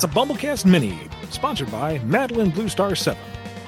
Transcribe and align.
It's 0.00 0.04
a 0.04 0.08
Bumblecast 0.08 0.64
Mini, 0.64 0.98
sponsored 1.30 1.70
by 1.70 1.98
Madeline 1.98 2.50
Blue 2.50 2.68
Star 2.68 2.94
7. 2.94 3.20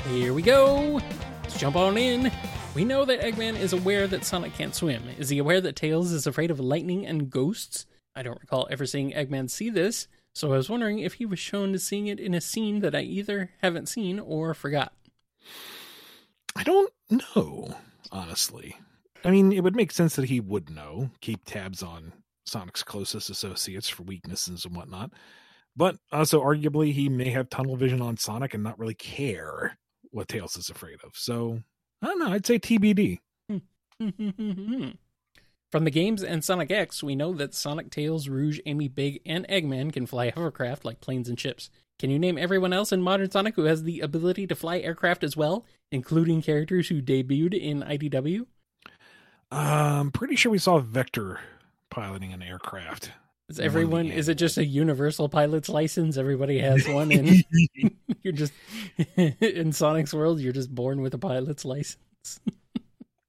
Here 0.09 0.33
we 0.33 0.41
go. 0.41 1.01
Let's 1.43 1.59
jump 1.59 1.77
on 1.77 1.99
in. 1.99 2.31
We 2.75 2.85
know 2.85 3.05
that 3.05 3.21
Eggman 3.21 3.59
is 3.59 3.75
aware 3.75 4.07
that 4.07 4.25
Sonic 4.25 4.55
can't 4.55 4.75
swim. 4.75 5.03
Is 5.19 5.29
he 5.29 5.39
aware 5.39 5.61
that 5.61 5.77
Tails 5.77 6.13
is 6.13 6.27
afraid 6.27 6.51
of 6.51 6.59
lightning 6.59 7.05
and 7.05 7.29
ghosts? 7.29 7.85
I 8.15 8.23
don't 8.23 8.41
recall 8.41 8.67
ever 8.71 8.87
seeing 8.87 9.13
Eggman 9.13 9.51
see 9.51 9.69
this, 9.69 10.09
so 10.33 10.53
I 10.53 10.57
was 10.57 10.71
wondering 10.71 11.01
if 11.01 11.15
he 11.15 11.27
was 11.27 11.39
shown 11.39 11.73
to 11.73 11.79
seeing 11.79 12.07
it 12.07 12.19
in 12.19 12.33
a 12.33 12.41
scene 12.41 12.81
that 12.81 12.95
I 12.95 13.01
either 13.01 13.51
haven't 13.61 13.91
seen 13.91 14.19
or 14.19 14.55
forgot. 14.55 14.95
I 16.57 16.63
don't 16.63 16.93
know, 17.11 17.75
honestly. 18.11 18.77
I 19.25 19.31
mean, 19.31 19.53
it 19.53 19.63
would 19.63 19.77
make 19.77 19.93
sense 19.93 20.17
that 20.17 20.29
he 20.29 20.41
would 20.41 20.71
know, 20.71 21.11
keep 21.21 21.45
tabs 21.45 21.83
on 21.83 22.13
Sonic's 22.47 22.83
closest 22.83 23.31
associates 23.31 23.89
for 23.89 24.03
weaknesses 24.03 24.65
and 24.65 24.77
whatnot. 24.77 25.13
But 25.77 25.97
also, 26.11 26.43
arguably, 26.43 26.93
he 26.93 27.09
may 27.09 27.31
have 27.31 27.49
tunnel 27.49 27.77
vision 27.77 28.03
on 28.03 28.17
Sonic 28.17 28.53
and 28.55 28.63
not 28.63 28.79
really 28.79 28.95
care 28.95 29.79
what 30.11 30.29
Tails 30.29 30.57
is 30.57 30.69
afraid 30.69 30.99
of. 31.05 31.13
So, 31.15 31.63
I 32.03 32.07
don't 32.07 32.19
know. 32.19 32.33
I'd 32.33 32.47
say 32.47 32.59
TBD. 32.59 33.21
From 35.71 35.85
the 35.85 35.91
games 35.91 36.23
and 36.23 36.45
Sonic 36.45 36.71
X, 36.71 37.03
we 37.03 37.17
know 37.17 37.33
that 37.33 37.55
Sonic, 37.55 37.91
Tails, 37.91 38.29
Rouge, 38.29 38.61
Amy, 38.67 38.89
Big, 38.89 39.23
and 39.25 39.49
Eggman 39.49 39.91
can 39.91 40.05
fly 40.05 40.31
hovercraft 40.31 40.85
like 40.85 41.01
planes 41.01 41.31
and 41.31 41.41
ships. 41.41 41.71
Can 41.99 42.11
you 42.11 42.19
name 42.19 42.37
everyone 42.37 42.75
else 42.75 42.93
in 42.93 43.01
modern 43.01 43.31
Sonic 43.31 43.55
who 43.55 43.65
has 43.65 43.85
the 43.85 44.01
ability 44.01 44.47
to 44.49 44.55
fly 44.55 44.81
aircraft 44.81 45.25
as 45.25 45.35
well, 45.35 45.65
including 45.91 46.43
characters 46.43 46.89
who 46.89 47.01
debuted 47.01 47.59
in 47.59 47.81
IDW? 47.81 48.45
I'm 49.53 50.11
pretty 50.11 50.37
sure 50.37 50.51
we 50.51 50.59
saw 50.59 50.79
Vector 50.79 51.39
piloting 51.91 52.33
an 52.33 52.43
aircraft. 52.43 53.13
Is 53.51 53.61
everyone? 53.61 54.07
Is 54.07 54.29
it 54.29 54.37
just 54.37 54.57
a 54.57 54.65
universal 54.65 55.29
pilot's 55.29 55.69
license? 55.69 56.17
Everybody 56.17 56.59
has 56.59 56.89
one, 56.89 57.13
and 57.13 57.45
you're 58.23 58.33
just 58.33 58.55
in 59.17 59.73
Sonic's 59.73 60.15
world. 60.15 60.41
You're 60.41 60.55
just 60.55 60.75
born 60.75 61.03
with 61.03 61.13
a 61.13 61.19
pilot's 61.19 61.67
license. 61.67 62.41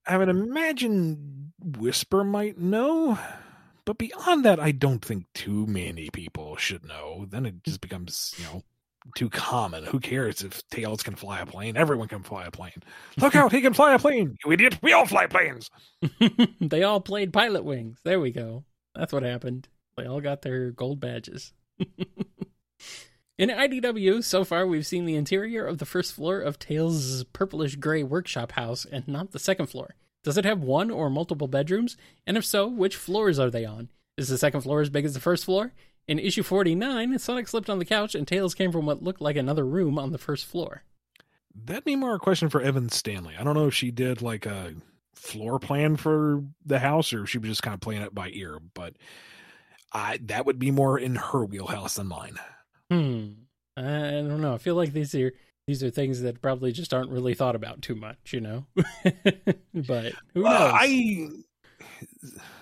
I 0.08 0.17
would 0.17 0.30
imagine 0.30 1.52
Whisper 1.61 2.23
might 2.23 2.58
know, 2.58 3.20
but 3.83 3.98
beyond 3.98 4.45
that, 4.45 4.61
I 4.61 4.72
don't 4.72 5.03
think 5.03 5.26
too 5.33 5.66
many 5.66 6.09
people 6.09 6.55
should 6.55 6.86
know. 6.86 7.26
Then 7.30 7.45
it 7.45 7.64
just 7.66 7.81
becomes, 7.81 8.33
you 8.38 8.45
know, 8.45 8.64
too 9.16 9.30
common. 9.30 9.84
Who 9.86 10.00
cares 10.00 10.42
if 10.44 10.68
Tails 10.70 11.04
can 11.04 11.16
fly 11.16 11.42
a 11.42 11.46
plane? 11.46 11.78
Everyone 11.78 12.08
can 12.08 12.23
fly 12.23 12.46
a 12.46 12.52
plane. 12.52 12.82
Look 13.18 13.36
out, 13.36 13.52
he 13.52 13.62
can 13.62 13.73
fly 13.73 13.94
a 13.94 14.00
plane. 14.00 14.38
You 14.44 14.52
idiot. 14.52 14.80
We 14.82 14.94
all 14.94 15.06
fly 15.06 15.28
planes. 15.28 15.70
they 16.62 16.84
all 16.84 17.02
played 17.02 17.32
Pilotwings. 17.32 17.98
There 18.04 18.20
we 18.20 18.32
go. 18.32 18.64
That's 18.95 19.14
what 19.14 19.23
happened. 19.23 19.68
They 19.98 20.06
all 20.06 20.22
got 20.22 20.42
their 20.42 20.72
gold 20.72 21.00
badges. 21.00 21.54
In 23.38 23.50
IDW, 23.50 24.23
so 24.23 24.44
far 24.44 24.68
we've 24.68 24.86
seen 24.86 25.06
the 25.06 25.16
interior 25.16 25.66
of 25.66 25.80
the 25.80 25.86
first 25.86 26.14
floor 26.14 26.40
of 26.40 26.60
Tails' 26.60 27.23
purplish 27.26 27.76
gray 27.76 28.04
workshop 28.04 28.52
house 28.52 28.86
and 28.86 29.08
not 29.08 29.32
the 29.32 29.40
second 29.40 29.67
floor. 29.67 29.95
Does 30.23 30.38
it 30.38 30.45
have 30.45 30.62
one 30.62 30.92
or 30.92 31.10
multiple 31.10 31.48
bedrooms? 31.48 31.98
And 32.28 32.38
if 32.38 32.45
so, 32.45 32.67
which 32.67 32.95
floors 32.95 33.40
are 33.40 33.50
they 33.50 33.66
on? 33.66 33.90
Is 34.17 34.30
the 34.30 34.38
second 34.38 34.62
floor 34.62 34.82
as 34.82 34.92
big 34.92 35.04
as 35.06 35.16
the 35.16 35.20
first 35.20 35.45
floor? 35.45 35.73
In 36.08 36.20
issue 36.20 36.44
49, 36.44 37.18
Sonic 37.20 37.48
slipped 37.48 37.70
on 37.70 37.80
the 37.80 37.86
couch 37.86 38.14
and 38.14 38.28
Tails 38.28 38.54
came 38.54 38.72
from 38.72 38.86
what 38.86 39.02
looked 39.04 39.22
like 39.22 39.38
another 39.38 39.66
room 39.66 39.98
on 39.98 40.12
the 40.12 40.18
first 40.18 40.45
floor. 40.45 40.84
That'd 41.56 41.86
be 41.86 41.95
more 41.95 42.16
a 42.16 42.20
question 42.20 42.50
for 42.50 42.62
Evan 42.62 42.90
Stanley. 42.90 43.36
I 43.40 43.44
don't 43.44 43.54
know 43.54 43.68
if 43.68 43.76
she 43.76 43.92
did 43.92 44.22
like 44.22 44.45
a 44.45 44.73
floor 45.16 45.60
plan 45.60 45.95
for 45.95 46.44
the 46.66 46.80
house 46.80 47.14
or 47.14 47.23
if 47.23 47.30
she 47.30 47.38
was 47.38 47.50
just 47.50 47.64
kind 47.64 47.73
of 47.73 47.80
playing 47.80 48.02
it 48.02 48.14
by 48.14 48.30
ear, 48.34 48.60
but 48.73 48.95
I 49.94 50.20
that 50.23 50.45
would 50.45 50.60
be 50.60 50.72
more 50.72 50.98
in 50.98 51.16
her 51.16 51.45
wheelhouse 51.45 51.95
than 51.95 52.08
mine. 52.08 52.38
Hmm. 52.90 53.28
I 53.78 53.82
don't 53.82 54.42
know. 54.42 54.54
I 54.54 54.58
feel 54.58 54.76
like 54.76 54.94
these 54.94 55.16
are 55.16 55.32
these 55.67 55.83
are 55.83 55.89
things 55.89 56.22
that 56.22 56.42
probably 56.42 56.72
just 56.72 56.94
aren't 56.94 57.11
really 57.11 57.33
thought 57.33 57.56
about 57.56 57.82
too 57.82 57.95
much, 57.95 58.33
you 58.33 58.42
know. 58.42 58.66
but 59.73 60.14
who 60.33 60.44
knows? 60.44 60.52
Uh, 60.52 60.72
I 60.73 61.30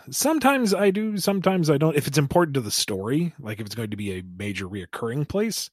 sometimes 0.09 0.74
I 0.74 0.91
do, 0.91 1.18
sometimes 1.18 1.69
I 1.69 1.78
don't. 1.78 1.96
If 1.96 2.07
it's 2.07 2.18
important 2.18 2.56
to 2.56 2.62
the 2.62 2.72
story, 2.72 3.34
like 3.40 3.59
if 3.59 3.66
it's 3.66 3.75
going 3.75 3.91
to 3.91 3.97
be 3.97 4.13
a 4.13 4.24
major 4.38 4.68
reoccurring 4.68 5.28
place, 5.28 5.69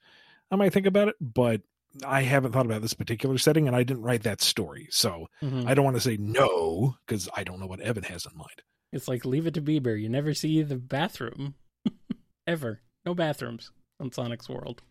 I 0.50 0.56
might 0.56 0.72
think 0.72 0.86
about 0.86 1.08
it. 1.08 1.16
But 1.20 1.62
I 2.06 2.22
haven't 2.22 2.52
thought 2.52 2.66
about 2.66 2.82
this 2.82 2.94
particular 2.94 3.38
setting, 3.38 3.66
and 3.66 3.76
I 3.76 3.82
didn't 3.82 4.02
write 4.02 4.22
that 4.24 4.40
story, 4.40 4.88
so 4.90 5.28
mm-hmm. 5.42 5.66
I 5.66 5.74
don't 5.74 5.84
want 5.84 5.96
to 5.96 6.02
say 6.02 6.16
no 6.18 6.96
because 7.06 7.28
I 7.34 7.44
don't 7.44 7.60
know 7.60 7.66
what 7.66 7.80
Evan 7.80 8.04
has 8.04 8.26
in 8.26 8.36
mind. 8.36 8.62
It's 8.92 9.08
like 9.08 9.24
Leave 9.24 9.46
It 9.46 9.54
to 9.54 9.60
Beaver. 9.60 9.96
You 9.96 10.08
never 10.08 10.34
see 10.34 10.62
the 10.62 10.76
bathroom 10.76 11.54
ever. 12.46 12.80
No 13.04 13.14
bathrooms 13.14 13.70
on 14.00 14.12
Sonic's 14.12 14.48
World. 14.48 14.82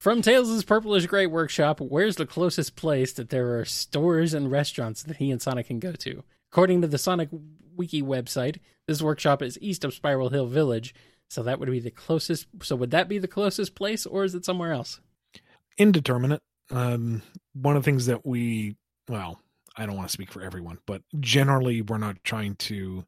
From 0.00 0.20
Tails' 0.20 0.62
Purplish 0.62 1.06
Gray 1.06 1.26
Workshop, 1.26 1.80
where's 1.80 2.16
the 2.16 2.26
closest 2.26 2.76
place 2.76 3.12
that 3.14 3.30
there 3.30 3.58
are 3.58 3.64
stores 3.64 4.34
and 4.34 4.50
restaurants 4.50 5.02
that 5.02 5.16
he 5.16 5.30
and 5.30 5.40
Sonic 5.40 5.68
can 5.68 5.80
go 5.80 5.92
to? 5.92 6.22
According 6.52 6.82
to 6.82 6.88
the 6.88 6.98
Sonic 6.98 7.28
Wiki 7.76 8.02
website, 8.02 8.58
this 8.86 9.02
workshop 9.02 9.42
is 9.42 9.58
east 9.60 9.84
of 9.84 9.94
Spiral 9.94 10.30
Hill 10.30 10.46
Village, 10.46 10.94
so 11.28 11.42
that 11.42 11.58
would 11.58 11.70
be 11.70 11.80
the 11.80 11.90
closest. 11.90 12.46
So 12.62 12.76
would 12.76 12.92
that 12.92 13.08
be 13.08 13.18
the 13.18 13.28
closest 13.28 13.74
place, 13.74 14.06
or 14.06 14.24
is 14.24 14.34
it 14.34 14.44
somewhere 14.44 14.72
else? 14.72 15.00
Indeterminate. 15.76 16.42
Um, 16.70 17.22
one 17.52 17.76
of 17.76 17.82
the 17.82 17.90
things 17.90 18.06
that 18.06 18.24
we, 18.24 18.76
well, 19.08 19.40
I 19.76 19.86
don't 19.86 19.96
want 19.96 20.08
to 20.08 20.12
speak 20.12 20.32
for 20.32 20.42
everyone, 20.42 20.78
but 20.86 21.02
generally 21.20 21.82
we're 21.82 21.98
not 21.98 22.22
trying 22.24 22.54
to 22.56 23.04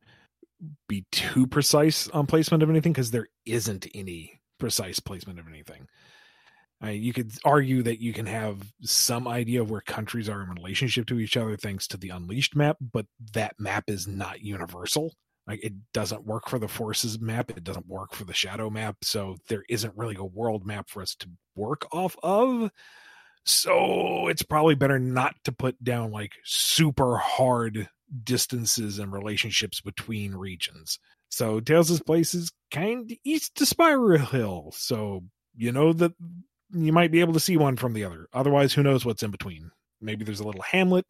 be 0.89 1.05
too 1.13 1.47
precise 1.47 2.09
on 2.09 2.27
placement 2.27 2.63
of 2.63 2.71
anything 2.71 2.93
because 2.93 3.11
there 3.11 3.29
isn't 3.47 3.87
any 3.95 4.41
precise 4.59 5.01
placement 5.01 5.39
of 5.39 5.49
anything. 5.49 5.89
I, 6.81 6.91
you 6.91 7.13
could 7.13 7.33
argue 7.45 7.83
that 7.83 8.01
you 8.01 8.13
can 8.13 8.27
have 8.27 8.73
some 8.83 9.27
idea 9.27 9.63
of 9.63 9.71
where 9.71 9.81
countries 9.81 10.29
are 10.29 10.43
in 10.43 10.51
relationship 10.51 11.07
to 11.07 11.19
each 11.19 11.37
other 11.37 11.57
thanks 11.57 11.89
to 11.89 11.97
the 11.97 12.11
Unleashed 12.11 12.55
map, 12.55 12.77
but 12.81 13.07
that 13.33 13.55
map 13.59 13.85
is 13.89 14.07
not 14.07 14.43
universal. 14.43 15.15
Like 15.47 15.65
it 15.65 15.73
doesn't 15.93 16.27
work 16.27 16.49
for 16.49 16.59
the 16.59 16.69
Forces 16.69 17.19
map, 17.19 17.51
it 17.51 17.65
doesn't 17.65 17.89
work 17.89 18.15
for 18.15 18.25
the 18.25 18.35
Shadow 18.35 18.71
map, 18.71 18.97
so 19.03 19.37
there 19.49 19.65
isn't 19.69 19.97
really 19.97 20.17
a 20.17 20.25
world 20.25 20.67
map 20.67 20.89
for 20.89 21.03
us 21.03 21.17
to 21.17 21.29
work 21.57 21.87
off 21.91 22.17
of. 22.23 22.71
So 23.45 24.29
it's 24.29 24.43
probably 24.43 24.75
better 24.75 24.99
not 24.99 25.35
to 25.45 25.53
put 25.53 25.83
down 25.83 26.13
like 26.13 26.33
super 26.45 27.17
hard 27.17 27.89
distances 28.23 28.99
and 28.99 29.11
relationships 29.11 29.81
between 29.81 30.35
regions. 30.35 30.99
So 31.31 31.61
Tails' 31.61 32.01
place 32.01 32.35
is 32.35 32.53
kind 32.71 33.11
of 33.11 33.17
east 33.25 33.57
to 33.57 33.67
Spiral 33.67 34.19
Hill. 34.19 34.71
So 34.75 35.25
you 35.57 35.73
know 35.73 35.93
that 35.95 36.13
you 36.73 36.93
might 36.93 37.11
be 37.11 37.21
able 37.21 37.33
to 37.33 37.41
see 37.41 37.57
one 37.57 37.77
from 37.77 37.93
the 37.93 38.05
other. 38.05 38.29
Otherwise, 38.33 38.73
who 38.73 38.83
knows 38.83 39.05
what's 39.05 39.23
in 39.23 39.31
between? 39.31 39.71
Maybe 40.01 40.25
there's 40.25 40.41
a 40.41 40.47
little 40.47 40.63
hamlet. 40.63 41.07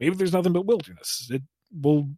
Maybe 0.00 0.16
there's 0.16 0.32
nothing 0.32 0.52
but 0.52 0.66
wilderness. 0.66 1.28
It 1.30 1.42
will 1.72 2.08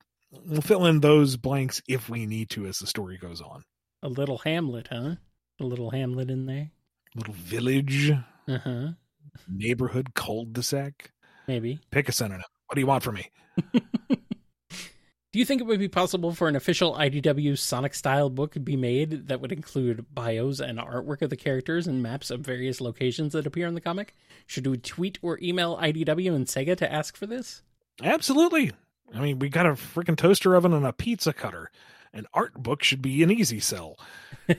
we'll 0.44 0.60
fill 0.60 0.86
in 0.86 1.00
those 1.00 1.36
blanks 1.36 1.82
if 1.88 2.08
we 2.08 2.26
need 2.26 2.50
to 2.50 2.66
as 2.66 2.78
the 2.78 2.86
story 2.86 3.18
goes 3.18 3.40
on. 3.40 3.62
A 4.02 4.08
little 4.08 4.38
hamlet, 4.38 4.88
huh? 4.90 5.16
A 5.60 5.64
little 5.64 5.90
hamlet 5.90 6.30
in 6.30 6.46
there. 6.46 6.70
Little 7.14 7.34
village. 7.34 8.10
Uh 8.48 8.58
huh. 8.58 8.88
Neighborhood 9.48 10.14
cul-de-sac. 10.14 11.10
Maybe. 11.46 11.80
Pick 11.90 12.08
a 12.08 12.12
synonym. 12.12 12.44
What 12.66 12.74
do 12.74 12.80
you 12.80 12.86
want 12.86 13.02
from 13.02 13.16
me? 13.16 13.30
Do 15.32 15.38
you 15.38 15.44
think 15.44 15.60
it 15.60 15.66
would 15.68 15.78
be 15.78 15.86
possible 15.86 16.34
for 16.34 16.48
an 16.48 16.56
official 16.56 16.96
IDW 16.96 17.56
Sonic 17.56 17.94
style 17.94 18.30
book 18.30 18.54
to 18.54 18.60
be 18.60 18.76
made 18.76 19.28
that 19.28 19.40
would 19.40 19.52
include 19.52 20.12
bios 20.12 20.58
and 20.58 20.80
artwork 20.80 21.22
of 21.22 21.30
the 21.30 21.36
characters 21.36 21.86
and 21.86 22.02
maps 22.02 22.32
of 22.32 22.40
various 22.40 22.80
locations 22.80 23.32
that 23.32 23.46
appear 23.46 23.68
in 23.68 23.74
the 23.74 23.80
comic? 23.80 24.16
Should 24.46 24.66
we 24.66 24.78
tweet 24.78 25.20
or 25.22 25.38
email 25.40 25.76
IDW 25.76 26.34
and 26.34 26.46
Sega 26.46 26.76
to 26.78 26.92
ask 26.92 27.16
for 27.16 27.28
this? 27.28 27.62
Absolutely. 28.02 28.72
I 29.14 29.20
mean, 29.20 29.38
we 29.38 29.48
got 29.48 29.66
a 29.66 29.70
freaking 29.70 30.16
toaster 30.16 30.56
oven 30.56 30.72
and 30.72 30.84
a 30.84 30.92
pizza 30.92 31.32
cutter. 31.32 31.70
An 32.12 32.26
art 32.34 32.54
book 32.54 32.82
should 32.82 33.00
be 33.00 33.22
an 33.22 33.30
easy 33.30 33.60
sell. 33.60 34.00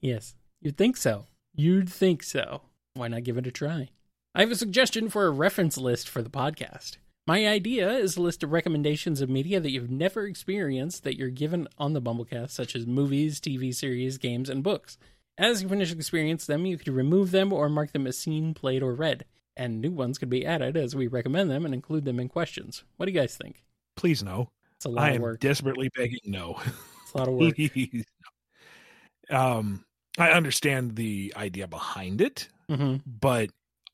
yes, 0.00 0.34
you'd 0.62 0.78
think 0.78 0.96
so. 0.96 1.26
You'd 1.54 1.90
think 1.90 2.22
so. 2.22 2.62
Why 2.94 3.08
not 3.08 3.24
give 3.24 3.36
it 3.36 3.46
a 3.46 3.50
try? 3.50 3.90
I 4.34 4.40
have 4.40 4.50
a 4.50 4.56
suggestion 4.56 5.10
for 5.10 5.26
a 5.26 5.30
reference 5.30 5.76
list 5.76 6.08
for 6.08 6.22
the 6.22 6.30
podcast. 6.30 6.96
My 7.26 7.44
idea 7.48 7.90
is 7.90 8.16
a 8.16 8.22
list 8.22 8.44
of 8.44 8.52
recommendations 8.52 9.20
of 9.20 9.28
media 9.28 9.58
that 9.58 9.72
you've 9.72 9.90
never 9.90 10.26
experienced 10.26 11.02
that 11.02 11.16
you're 11.16 11.28
given 11.28 11.66
on 11.76 11.92
the 11.92 12.00
Bumblecast, 12.00 12.50
such 12.50 12.76
as 12.76 12.86
movies, 12.86 13.40
TV 13.40 13.74
series, 13.74 14.16
games, 14.16 14.48
and 14.48 14.62
books. 14.62 14.96
As 15.36 15.60
you 15.60 15.68
finish 15.68 15.90
experience 15.90 16.46
them, 16.46 16.66
you 16.66 16.78
could 16.78 16.88
remove 16.88 17.32
them 17.32 17.52
or 17.52 17.68
mark 17.68 17.90
them 17.92 18.06
as 18.06 18.16
seen, 18.16 18.54
played, 18.54 18.80
or 18.80 18.94
read. 18.94 19.24
And 19.56 19.80
new 19.80 19.90
ones 19.90 20.18
could 20.18 20.30
be 20.30 20.46
added 20.46 20.76
as 20.76 20.94
we 20.94 21.08
recommend 21.08 21.50
them 21.50 21.64
and 21.64 21.74
include 21.74 22.04
them 22.04 22.20
in 22.20 22.28
questions. 22.28 22.84
What 22.96 23.06
do 23.06 23.12
you 23.12 23.18
guys 23.18 23.36
think? 23.36 23.64
Please 23.96 24.22
no. 24.22 24.50
It's 24.76 24.84
a 24.84 24.88
lot 24.88 25.10
I 25.10 25.10
of 25.14 25.22
work. 25.22 25.44
am 25.44 25.48
desperately 25.48 25.90
begging 25.96 26.20
no. 26.24 26.60
It's 27.02 27.14
a 27.14 27.18
lot 27.18 27.28
of 27.28 27.34
work. 27.34 27.54
um, 29.30 29.84
I 30.18 30.30
understand 30.30 30.96
the 30.96 31.32
idea 31.36 31.66
behind 31.66 32.20
it, 32.20 32.48
mm-hmm. 32.68 32.96
but 33.06 33.50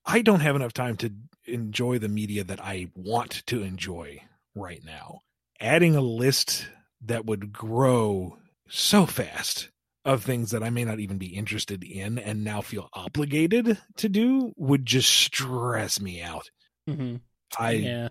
I 0.07 0.23
don't 0.23 0.41
have 0.41 0.57
enough 0.57 0.73
time 0.73 0.97
to 0.99 1.13
enjoy 1.53 1.99
the 1.99 2.09
media 2.09 2.45
that 2.45 2.61
I 2.61 2.89
want 2.95 3.47
to 3.47 3.63
enjoy 3.63 4.23
right 4.55 4.83
now. 4.85 5.21
Adding 5.61 5.95
a 5.95 6.01
list 6.01 6.67
that 7.05 7.27
would 7.27 7.53
grow 7.53 8.39
so 8.69 9.07
fast 9.07 9.69
of 10.05 10.25
things 10.25 10.51
that 10.51 10.63
I 10.63 10.71
may 10.71 10.85
not 10.85 10.99
even 10.99 11.19
be 11.19 11.27
interested 11.27 11.85
in 11.85 12.19
and 12.19 12.43
now 12.43 12.61
feel 12.61 12.89
obligated 12.93 13.79
to 13.99 14.09
do 14.09 14.53
would 14.57 14.85
just 14.85 15.11
stress 15.11 16.01
me 16.01 16.21
out. 16.23 16.51
Mm-hmm. 16.89 17.17
I 17.59 17.71
Yeah. 17.73 18.09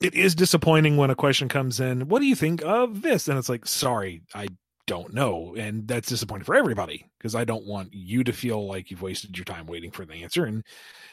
it 0.00 0.14
is 0.14 0.34
disappointing 0.34 0.96
when 0.96 1.10
a 1.10 1.16
question 1.16 1.48
comes 1.48 1.80
in, 1.80 2.08
what 2.08 2.20
do 2.20 2.26
you 2.26 2.36
think 2.36 2.62
of 2.62 3.02
this? 3.02 3.26
And 3.26 3.38
it's 3.38 3.48
like, 3.48 3.66
sorry, 3.66 4.22
I 4.34 4.48
don't 4.86 5.14
know. 5.14 5.54
And 5.56 5.86
that's 5.88 6.08
disappointing 6.08 6.44
for 6.44 6.54
everybody 6.54 7.06
because 7.18 7.34
I 7.34 7.44
don't 7.44 7.66
want 7.66 7.92
you 7.92 8.24
to 8.24 8.32
feel 8.32 8.66
like 8.66 8.90
you've 8.90 9.02
wasted 9.02 9.36
your 9.36 9.44
time 9.44 9.66
waiting 9.66 9.90
for 9.90 10.04
the 10.04 10.22
answer 10.22 10.44
and 10.44 10.64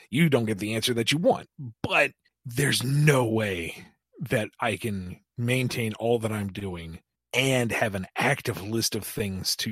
you 0.09 0.29
don't 0.29 0.45
get 0.45 0.59
the 0.59 0.75
answer 0.75 0.93
that 0.95 1.11
you 1.11 1.17
want. 1.17 1.47
But 1.83 2.11
there's 2.45 2.83
no 2.83 3.25
way 3.25 3.85
that 4.19 4.49
I 4.59 4.77
can 4.77 5.19
maintain 5.37 5.93
all 5.93 6.19
that 6.19 6.31
I'm 6.31 6.51
doing 6.51 6.99
and 7.33 7.71
have 7.71 7.95
an 7.95 8.07
active 8.17 8.61
list 8.61 8.95
of 8.95 9.03
things 9.03 9.55
to, 9.57 9.69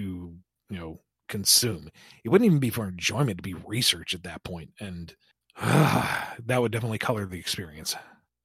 you 0.70 0.78
know, 0.78 1.02
consume. 1.28 1.90
It 2.24 2.30
wouldn't 2.30 2.48
even 2.48 2.60
be 2.60 2.70
for 2.70 2.88
enjoyment 2.88 3.38
to 3.38 3.44
be 3.44 3.54
research 3.54 4.14
at 4.14 4.24
that 4.24 4.44
point. 4.44 4.72
And 4.80 5.14
that 5.62 6.62
would 6.62 6.72
definitely 6.72 7.00
color 7.00 7.26
the 7.26 7.40
experience. 7.40 7.96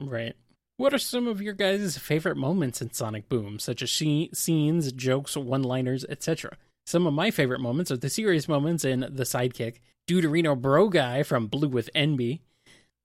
Right. 0.00 0.34
What 0.76 0.92
are 0.92 0.98
some 0.98 1.28
of 1.28 1.40
your 1.40 1.54
guys' 1.54 1.96
favorite 1.98 2.36
moments 2.36 2.82
in 2.82 2.92
Sonic 2.92 3.28
Boom, 3.28 3.58
such 3.60 3.80
as 3.82 3.90
she- 3.90 4.30
scenes, 4.34 4.90
jokes, 4.92 5.36
one-liners, 5.36 6.04
etc.? 6.08 6.56
Some 6.86 7.06
of 7.06 7.14
my 7.14 7.30
favorite 7.30 7.60
moments 7.60 7.90
are 7.92 7.96
the 7.96 8.10
serious 8.10 8.48
moments 8.48 8.84
in 8.84 9.00
The 9.00 9.22
Sidekick, 9.24 9.76
Deuterino 10.08 10.60
Bro 10.60 10.88
Guy 10.90 11.22
from 11.22 11.46
Blue 11.46 11.68
with 11.68 11.88
Envy, 11.94 12.42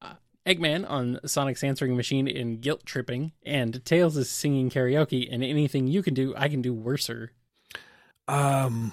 uh, 0.02 0.16
Eggman 0.48 0.90
on 0.90 1.20
Sonic's 1.26 1.64
answering 1.64 1.96
machine 1.96 2.28
in 2.28 2.60
Guilt 2.60 2.86
Tripping, 2.86 3.34
and 3.46 3.86
Tails 3.86 4.18
is 4.18 4.30
singing 4.32 4.70
karaoke 4.70 5.28
in 5.28 5.44
Anything 5.44 5.88
You 5.88 6.02
Can 6.02 6.14
Do, 6.16 6.34
I 6.36 6.50
Can 6.50 6.62
Do 6.62 6.74
Worser. 6.74 7.32
Um, 8.28 8.92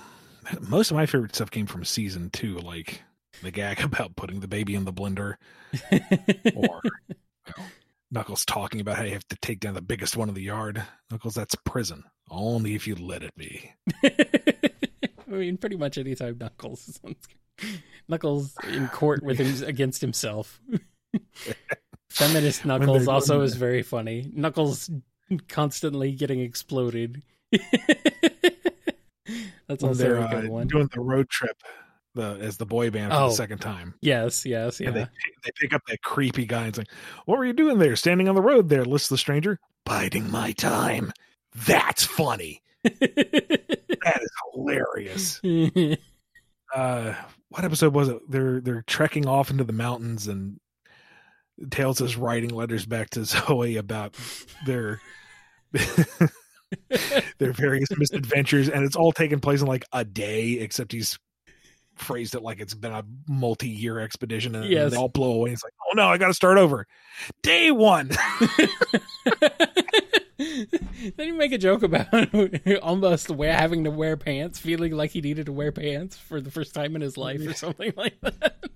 most 0.61 0.91
of 0.91 0.97
my 0.97 1.07
favorite 1.07 1.35
stuff 1.35 1.51
came 1.51 1.67
from 1.67 1.85
season 1.85 2.31
two, 2.31 2.59
like 2.59 3.03
the 3.43 3.51
gag 3.51 3.81
about 3.83 4.17
putting 4.17 4.41
the 4.41 4.49
baby 4.49 4.75
in 4.75 4.85
the 4.85 4.93
blender, 4.93 5.37
or 6.55 6.81
you 6.85 7.15
know, 7.57 7.65
Knuckles 8.11 8.45
talking 8.45 8.81
about 8.81 8.97
how 8.97 9.03
you 9.03 9.13
have 9.13 9.29
to 9.29 9.37
take 9.43 9.61
down 9.61 9.75
the 9.75 9.83
biggest 9.83 10.17
one 10.17 10.29
in 10.29 10.35
the 10.35 10.43
yard. 10.43 10.83
Knuckles, 11.11 11.35
that's 11.35 11.55
prison. 11.65 12.05
Only 12.31 12.75
if 12.75 12.87
you 12.87 12.95
let 12.95 13.23
it 13.23 13.35
be. 13.37 13.73
I 14.05 15.31
mean, 15.31 15.57
pretty 15.57 15.77
much 15.77 15.99
anytime 15.99 16.39
Knuckles 16.39 17.01
Knuckles 18.09 18.55
in 18.69 18.89
court 18.89 19.23
with 19.23 19.39
him 19.39 19.65
against 19.69 20.01
himself. 20.01 20.61
Feminist 22.11 22.65
Knuckles 22.65 23.09
also 23.09 23.43
is 23.43 23.55
very 23.57 23.83
funny. 23.83 24.31
Knuckles 24.33 24.91
constantly 25.49 26.13
getting 26.13 26.41
exploded. 26.41 27.23
That's 29.69 29.83
also 29.83 30.23
a 30.23 30.29
good 30.29 30.47
uh, 30.47 30.53
one. 30.53 30.69
doing 30.69 30.89
the 30.93 31.01
road 31.01 31.29
trip, 31.29 31.57
the 32.17 32.39
as 32.41 32.57
the 32.57 32.67
boy 32.67 32.91
band 32.91 33.13
for 33.13 33.19
Oh. 33.19 33.29
the 33.29 33.35
second 33.35 33.59
time. 33.59 33.95
Yes, 34.01 34.45
yes, 34.45 34.81
And 34.81 34.95
they, 34.97 35.01
yeah. 35.01 35.07
they 35.45 35.51
pick 35.55 35.73
up 35.73 35.83
that 35.87 36.03
creepy 36.03 36.45
guy 36.47 36.65
and 36.67 36.77
like, 36.77 36.91
What 37.27 37.39
were 37.39 37.45
you 37.47 37.53
doing 37.53 37.79
there? 37.79 37.95
Standing 37.95 38.29
on 38.29 38.35
the 38.35 38.43
road 38.43 38.69
there, 38.69 38.85
lists 38.85 39.09
the 39.09 39.17
stranger. 39.19 39.61
Biding 39.85 40.29
my 40.31 40.51
time. 40.53 41.13
That's 41.55 42.05
funny. 42.05 42.61
That 42.91 44.21
is 44.23 44.31
hilarious. 44.55 45.41
uh 46.75 47.15
what 47.49 47.65
episode 47.65 47.95
was 47.95 48.09
it 48.09 48.19
they're 48.29 48.61
they're 48.61 48.83
trekking 48.87 49.27
off 49.27 49.51
into 49.51 49.65
the 49.65 49.73
mountains 49.73 50.29
and 50.29 50.59
tails 51.71 52.01
is 52.01 52.17
writing 52.17 52.51
letters 52.51 52.87
back 52.87 53.11
to 53.11 53.21
Zooey 53.27 53.79
about 53.79 54.15
their 54.67 55.01
their 57.39 57.53
various 57.53 57.89
misadventures 57.97 58.69
and 58.69 58.85
it's 58.85 58.97
all 58.97 59.13
taking 59.13 59.41
place 59.41 59.61
in 59.61 59.67
like 59.67 59.85
a 59.93 60.05
day 60.05 60.53
except 60.53 60.93
he's 60.93 61.19
phrased 61.97 62.35
it 62.35 62.43
like 62.43 62.61
it's 62.61 62.75
been 62.75 62.93
a 62.93 63.05
multi-year 63.29 63.99
expedition 64.01 64.55
and 64.55 64.69
Yes. 64.69 64.91
they 64.93 64.97
all 64.97 65.09
blow 65.09 65.33
away 65.33 65.51
it's 65.53 65.65
like 65.65 65.73
oh 65.87 65.93
no 65.95 66.07
i 66.09 66.19
gotta 66.19 66.35
start 66.35 66.59
over 66.59 66.87
day 67.43 67.71
one 67.71 68.11
then 70.39 70.69
you 71.19 71.35
make 71.35 71.53
a 71.53 71.59
joke 71.59 71.83
about 71.83 72.07
almost 72.83 73.31
wear, 73.31 73.53
having 73.55 73.85
to 73.85 73.91
wear 73.91 74.17
pants, 74.19 74.59
feeling 74.59 74.93
like 74.93 75.11
he 75.11 75.21
needed 75.23 75.47
to 75.47 75.53
wear 75.53 75.73
pants 75.73 76.17
for 76.17 76.41
the 76.43 76.51
first 76.51 76.75
time 76.75 76.95
in 76.95 77.01
his 77.03 77.17
life 77.17 77.41
or 77.47 77.55
something 77.55 77.93
like 77.97 78.21
that. 78.21 78.69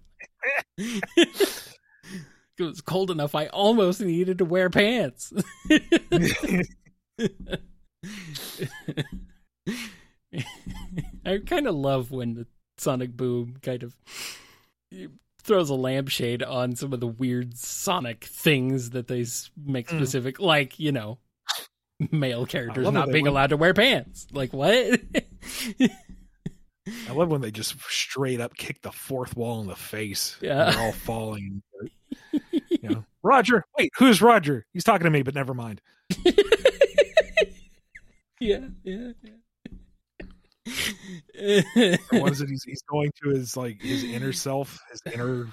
it 0.78 1.28
was 2.58 2.80
cold 2.80 3.10
enough, 3.10 3.34
I 3.34 3.46
almost 3.48 4.00
needed 4.00 4.38
to 4.38 4.44
wear 4.46 4.70
pants. 4.70 5.32
I 11.26 11.38
kind 11.46 11.66
of 11.66 11.74
love 11.74 12.10
when 12.10 12.34
the 12.34 12.46
Sonic 12.80 13.16
Boom 13.16 13.56
kind 13.62 13.82
of 13.82 13.94
throws 15.42 15.70
a 15.70 15.74
lampshade 15.74 16.42
on 16.42 16.74
some 16.76 16.92
of 16.92 17.00
the 17.00 17.06
weird 17.06 17.56
Sonic 17.56 18.24
things 18.24 18.90
that 18.90 19.06
they 19.08 19.24
make 19.64 19.88
Mm. 19.88 19.96
specific, 19.96 20.40
like 20.40 20.78
you 20.78 20.92
know, 20.92 21.18
male 22.10 22.46
characters 22.46 22.90
not 22.90 23.10
being 23.12 23.24
went- 23.24 23.32
allowed 23.34 23.50
to 23.50 23.56
wear 23.56 23.74
pants. 23.74 24.26
Like 24.32 24.52
what? 24.52 25.00
i 27.08 27.12
love 27.12 27.28
when 27.28 27.40
they 27.42 27.50
just 27.50 27.78
straight 27.82 28.40
up 28.40 28.56
kick 28.56 28.80
the 28.80 28.90
fourth 28.90 29.36
wall 29.36 29.60
in 29.60 29.66
the 29.68 29.76
face 29.76 30.36
Yeah. 30.40 30.64
and 30.66 30.74
they're 30.74 30.82
all 30.86 30.92
falling 30.92 31.62
you 32.52 32.78
know, 32.82 33.04
Roger, 33.22 33.64
wait, 33.78 33.90
who's 33.98 34.20
Roger? 34.22 34.64
He's 34.72 34.82
talking 34.82 35.04
to 35.04 35.10
me, 35.10 35.22
but 35.22 35.34
never 35.34 35.52
mind. 35.54 35.80
yeah, 38.40 38.60
yeah, 38.82 39.12
yeah. 39.22 39.30
What 42.10 42.32
is 42.32 42.40
it? 42.40 42.48
He's 42.48 42.64
he's 42.64 42.82
going 42.82 43.10
to 43.22 43.30
his 43.30 43.56
like 43.56 43.80
his 43.82 44.04
inner 44.04 44.32
self, 44.32 44.78
his 44.90 45.02
inner 45.12 45.48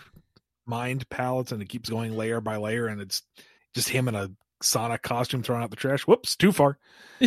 mind 0.65 1.09
palettes, 1.09 1.51
and 1.51 1.61
it 1.61 1.69
keeps 1.69 1.89
going 1.89 2.15
layer 2.15 2.41
by 2.41 2.57
layer, 2.57 2.87
and 2.87 3.01
it's 3.01 3.23
just 3.73 3.89
him 3.89 4.07
in 4.07 4.15
a 4.15 4.29
Sonic 4.61 5.01
costume 5.03 5.43
throwing 5.43 5.63
out 5.63 5.69
the 5.69 5.75
trash. 5.75 6.03
Whoops, 6.03 6.35
too 6.35 6.51
far. 6.51 6.79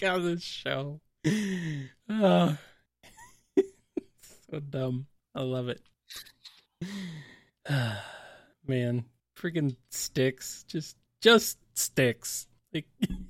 God, 0.00 0.22
this 0.22 0.42
show. 0.42 1.00
Oh. 2.08 2.56
so 3.58 4.60
dumb. 4.68 5.06
I 5.34 5.42
love 5.42 5.68
it. 5.68 5.82
Man, 8.66 9.04
freaking 9.38 9.76
sticks. 9.90 10.64
Just, 10.68 10.96
just 11.20 11.58
sticks. 11.74 12.46
Like, 12.72 12.86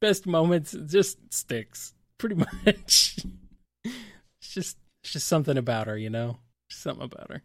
best 0.00 0.26
moments, 0.26 0.76
just 0.86 1.32
sticks. 1.32 1.94
Pretty 2.18 2.34
much. 2.64 3.18
It's 3.84 4.54
just, 4.54 4.76
it's 5.02 5.12
just 5.12 5.28
something 5.28 5.56
about 5.56 5.86
her, 5.86 5.96
you 5.96 6.10
know? 6.10 6.38
Something 6.70 7.04
about 7.04 7.30
her. 7.30 7.42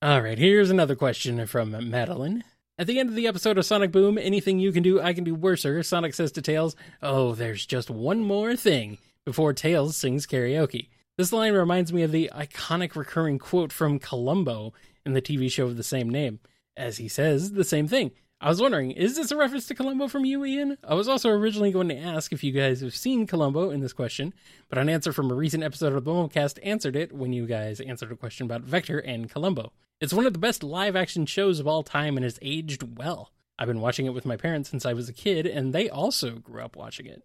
All 0.00 0.20
right, 0.20 0.38
here's 0.38 0.70
another 0.70 0.96
question 0.96 1.46
from 1.46 1.90
Madeline. 1.90 2.44
At 2.78 2.86
the 2.86 2.98
end 2.98 3.08
of 3.08 3.14
the 3.14 3.26
episode 3.28 3.58
of 3.58 3.66
Sonic 3.66 3.92
Boom, 3.92 4.18
anything 4.18 4.58
you 4.58 4.72
can 4.72 4.82
do, 4.82 5.00
I 5.00 5.12
can 5.12 5.24
do 5.24 5.34
worser. 5.34 5.82
Sonic 5.82 6.14
says 6.14 6.32
to 6.32 6.42
Tails, 6.42 6.74
Oh, 7.02 7.34
there's 7.34 7.66
just 7.66 7.90
one 7.90 8.20
more 8.20 8.56
thing, 8.56 8.98
before 9.24 9.52
Tails 9.52 9.96
sings 9.96 10.26
karaoke. 10.26 10.88
This 11.18 11.32
line 11.32 11.52
reminds 11.52 11.92
me 11.92 12.02
of 12.02 12.10
the 12.10 12.30
iconic 12.34 12.96
recurring 12.96 13.38
quote 13.38 13.72
from 13.72 13.98
Columbo 13.98 14.72
in 15.04 15.12
the 15.12 15.22
TV 15.22 15.50
show 15.50 15.66
of 15.66 15.76
the 15.76 15.82
same 15.82 16.08
name, 16.08 16.40
as 16.76 16.96
he 16.96 17.08
says 17.08 17.52
the 17.52 17.64
same 17.64 17.86
thing. 17.86 18.12
I 18.42 18.48
was 18.48 18.60
wondering, 18.60 18.90
is 18.90 19.14
this 19.14 19.30
a 19.30 19.36
reference 19.36 19.66
to 19.66 19.74
Columbo 19.76 20.08
from 20.08 20.24
you, 20.24 20.44
Ian? 20.44 20.76
I 20.82 20.94
was 20.94 21.06
also 21.06 21.30
originally 21.30 21.70
going 21.70 21.88
to 21.90 21.96
ask 21.96 22.32
if 22.32 22.42
you 22.42 22.50
guys 22.50 22.80
have 22.80 22.92
seen 22.92 23.24
Columbo 23.24 23.70
in 23.70 23.78
this 23.78 23.92
question, 23.92 24.34
but 24.68 24.78
an 24.78 24.88
answer 24.88 25.12
from 25.12 25.30
a 25.30 25.34
recent 25.34 25.62
episode 25.62 25.92
of 25.92 26.02
the 26.02 26.10
Momocast 26.10 26.58
answered 26.64 26.96
it 26.96 27.12
when 27.12 27.32
you 27.32 27.46
guys 27.46 27.80
answered 27.80 28.10
a 28.10 28.16
question 28.16 28.44
about 28.44 28.62
Vector 28.62 28.98
and 28.98 29.30
Columbo. 29.30 29.70
It's 30.00 30.12
one 30.12 30.26
of 30.26 30.32
the 30.32 30.40
best 30.40 30.64
live 30.64 30.96
action 30.96 31.24
shows 31.24 31.60
of 31.60 31.68
all 31.68 31.84
time 31.84 32.16
and 32.16 32.24
has 32.24 32.40
aged 32.42 32.98
well. 32.98 33.30
I've 33.60 33.68
been 33.68 33.80
watching 33.80 34.06
it 34.06 34.12
with 34.12 34.26
my 34.26 34.36
parents 34.36 34.68
since 34.68 34.84
I 34.84 34.92
was 34.92 35.08
a 35.08 35.12
kid, 35.12 35.46
and 35.46 35.72
they 35.72 35.88
also 35.88 36.32
grew 36.32 36.62
up 36.62 36.74
watching 36.74 37.06
it. 37.06 37.22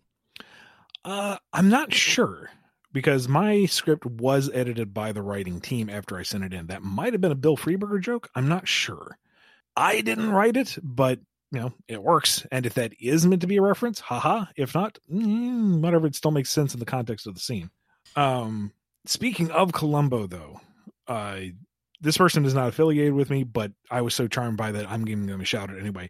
Uh, 1.03 1.37
I'm 1.51 1.69
not 1.69 1.95
sure 1.95 2.51
because 2.93 3.27
my 3.27 3.65
script 3.65 4.05
was 4.05 4.51
edited 4.53 4.93
by 4.93 5.13
the 5.13 5.23
writing 5.23 5.61
team 5.61 5.89
after 5.89 6.15
I 6.15 6.21
sent 6.21 6.43
it 6.43 6.53
in. 6.53 6.67
That 6.67 6.83
might 6.83 7.13
have 7.13 7.21
been 7.21 7.31
a 7.31 7.35
Bill 7.35 7.57
Freiberger 7.57 7.99
joke. 7.99 8.29
I'm 8.35 8.47
not 8.47 8.67
sure. 8.67 9.17
I 9.77 10.01
didn't 10.01 10.31
write 10.31 10.57
it, 10.57 10.77
but 10.81 11.19
you 11.51 11.59
know 11.59 11.73
it 11.87 12.01
works. 12.01 12.45
And 12.51 12.65
if 12.65 12.73
that 12.73 12.93
is 12.99 13.25
meant 13.25 13.41
to 13.41 13.47
be 13.47 13.57
a 13.57 13.61
reference, 13.61 13.99
haha. 13.99 14.45
If 14.55 14.73
not, 14.73 14.97
mm, 15.11 15.79
whatever. 15.81 16.07
It 16.07 16.15
still 16.15 16.31
makes 16.31 16.49
sense 16.49 16.73
in 16.73 16.79
the 16.79 16.85
context 16.85 17.27
of 17.27 17.35
the 17.35 17.39
scene. 17.39 17.69
Um, 18.15 18.73
speaking 19.05 19.51
of 19.51 19.71
Columbo, 19.73 20.27
though, 20.27 20.59
uh, 21.07 21.39
this 22.01 22.17
person 22.17 22.45
is 22.45 22.53
not 22.53 22.69
affiliated 22.69 23.13
with 23.13 23.29
me, 23.29 23.43
but 23.43 23.71
I 23.89 24.01
was 24.01 24.13
so 24.13 24.27
charmed 24.27 24.57
by 24.57 24.71
that, 24.71 24.89
I'm 24.89 25.05
giving 25.05 25.27
them 25.27 25.41
a 25.41 25.45
shout 25.45 25.69
out 25.69 25.79
anyway. 25.79 26.09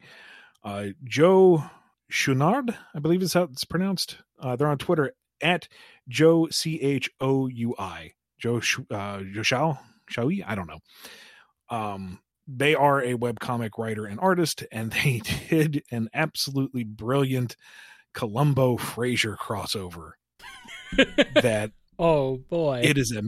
Uh, 0.63 0.87
Joe 1.03 1.63
Chouinard, 2.11 2.75
I 2.95 2.99
believe 2.99 3.21
is 3.21 3.33
how 3.33 3.43
it's 3.43 3.65
pronounced. 3.65 4.17
Uh, 4.39 4.55
they're 4.55 4.67
on 4.67 4.77
Twitter 4.77 5.13
at 5.41 5.67
Joe 6.07 6.47
C 6.49 6.81
H 6.81 7.09
O 7.19 7.47
U 7.47 7.75
I. 7.77 8.11
Joe 8.39 8.61
uh, 8.91 9.21
Joe 9.33 9.43
Shao 9.43 9.79
Shaoi. 10.11 10.43
I 10.45 10.55
don't 10.55 10.67
know. 10.67 10.79
Um, 11.69 12.19
they 12.47 12.73
are 12.75 13.01
a 13.01 13.13
webcomic 13.15 13.71
writer 13.77 14.05
and 14.05 14.19
artist, 14.19 14.63
and 14.71 14.91
they 15.03 15.21
did 15.49 15.83
an 15.91 16.09
absolutely 16.13 16.83
brilliant 16.83 17.55
Columbo 18.13 18.77
Frasier 18.77 19.35
crossover 19.37 20.11
that 21.41 21.71
oh 21.99 22.37
boy, 22.49 22.81
it 22.83 22.97
is 22.97 23.11
a 23.15 23.23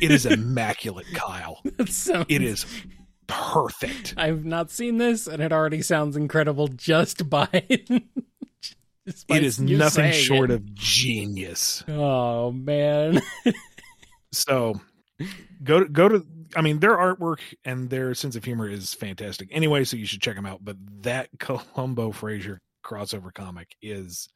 it 0.00 0.10
is 0.10 0.26
immaculate, 0.26 1.06
Kyle. 1.14 1.60
Sounds- 1.86 2.26
It 2.28 2.42
is 2.42 2.66
perfect. 3.26 4.14
I've 4.16 4.44
not 4.44 4.70
seen 4.70 4.96
this, 4.98 5.26
and 5.26 5.42
it 5.42 5.52
already 5.52 5.82
sounds 5.82 6.16
incredible 6.16 6.68
just 6.68 7.28
by. 7.30 7.48
just 9.06 9.26
by 9.28 9.36
It 9.36 9.44
is 9.44 9.60
nothing 9.60 10.10
short 10.12 10.50
it. 10.50 10.54
of 10.54 10.74
genius. 10.74 11.84
Oh 11.86 12.50
man, 12.52 13.20
So 14.32 14.80
go 15.62 15.80
to 15.80 15.88
go 15.88 16.08
to 16.08 16.26
I 16.56 16.62
mean 16.62 16.80
their 16.80 16.96
artwork 16.96 17.40
and 17.64 17.90
their 17.90 18.14
sense 18.14 18.36
of 18.36 18.44
humor 18.44 18.68
is 18.68 18.94
fantastic 18.94 19.48
anyway, 19.52 19.84
so 19.84 19.96
you 19.96 20.06
should 20.06 20.22
check 20.22 20.36
them 20.36 20.46
out. 20.46 20.64
But 20.64 20.76
that 21.02 21.28
Columbo 21.38 22.12
Frasier 22.12 22.58
crossover 22.84 23.32
comic 23.32 23.76
is 23.82 24.28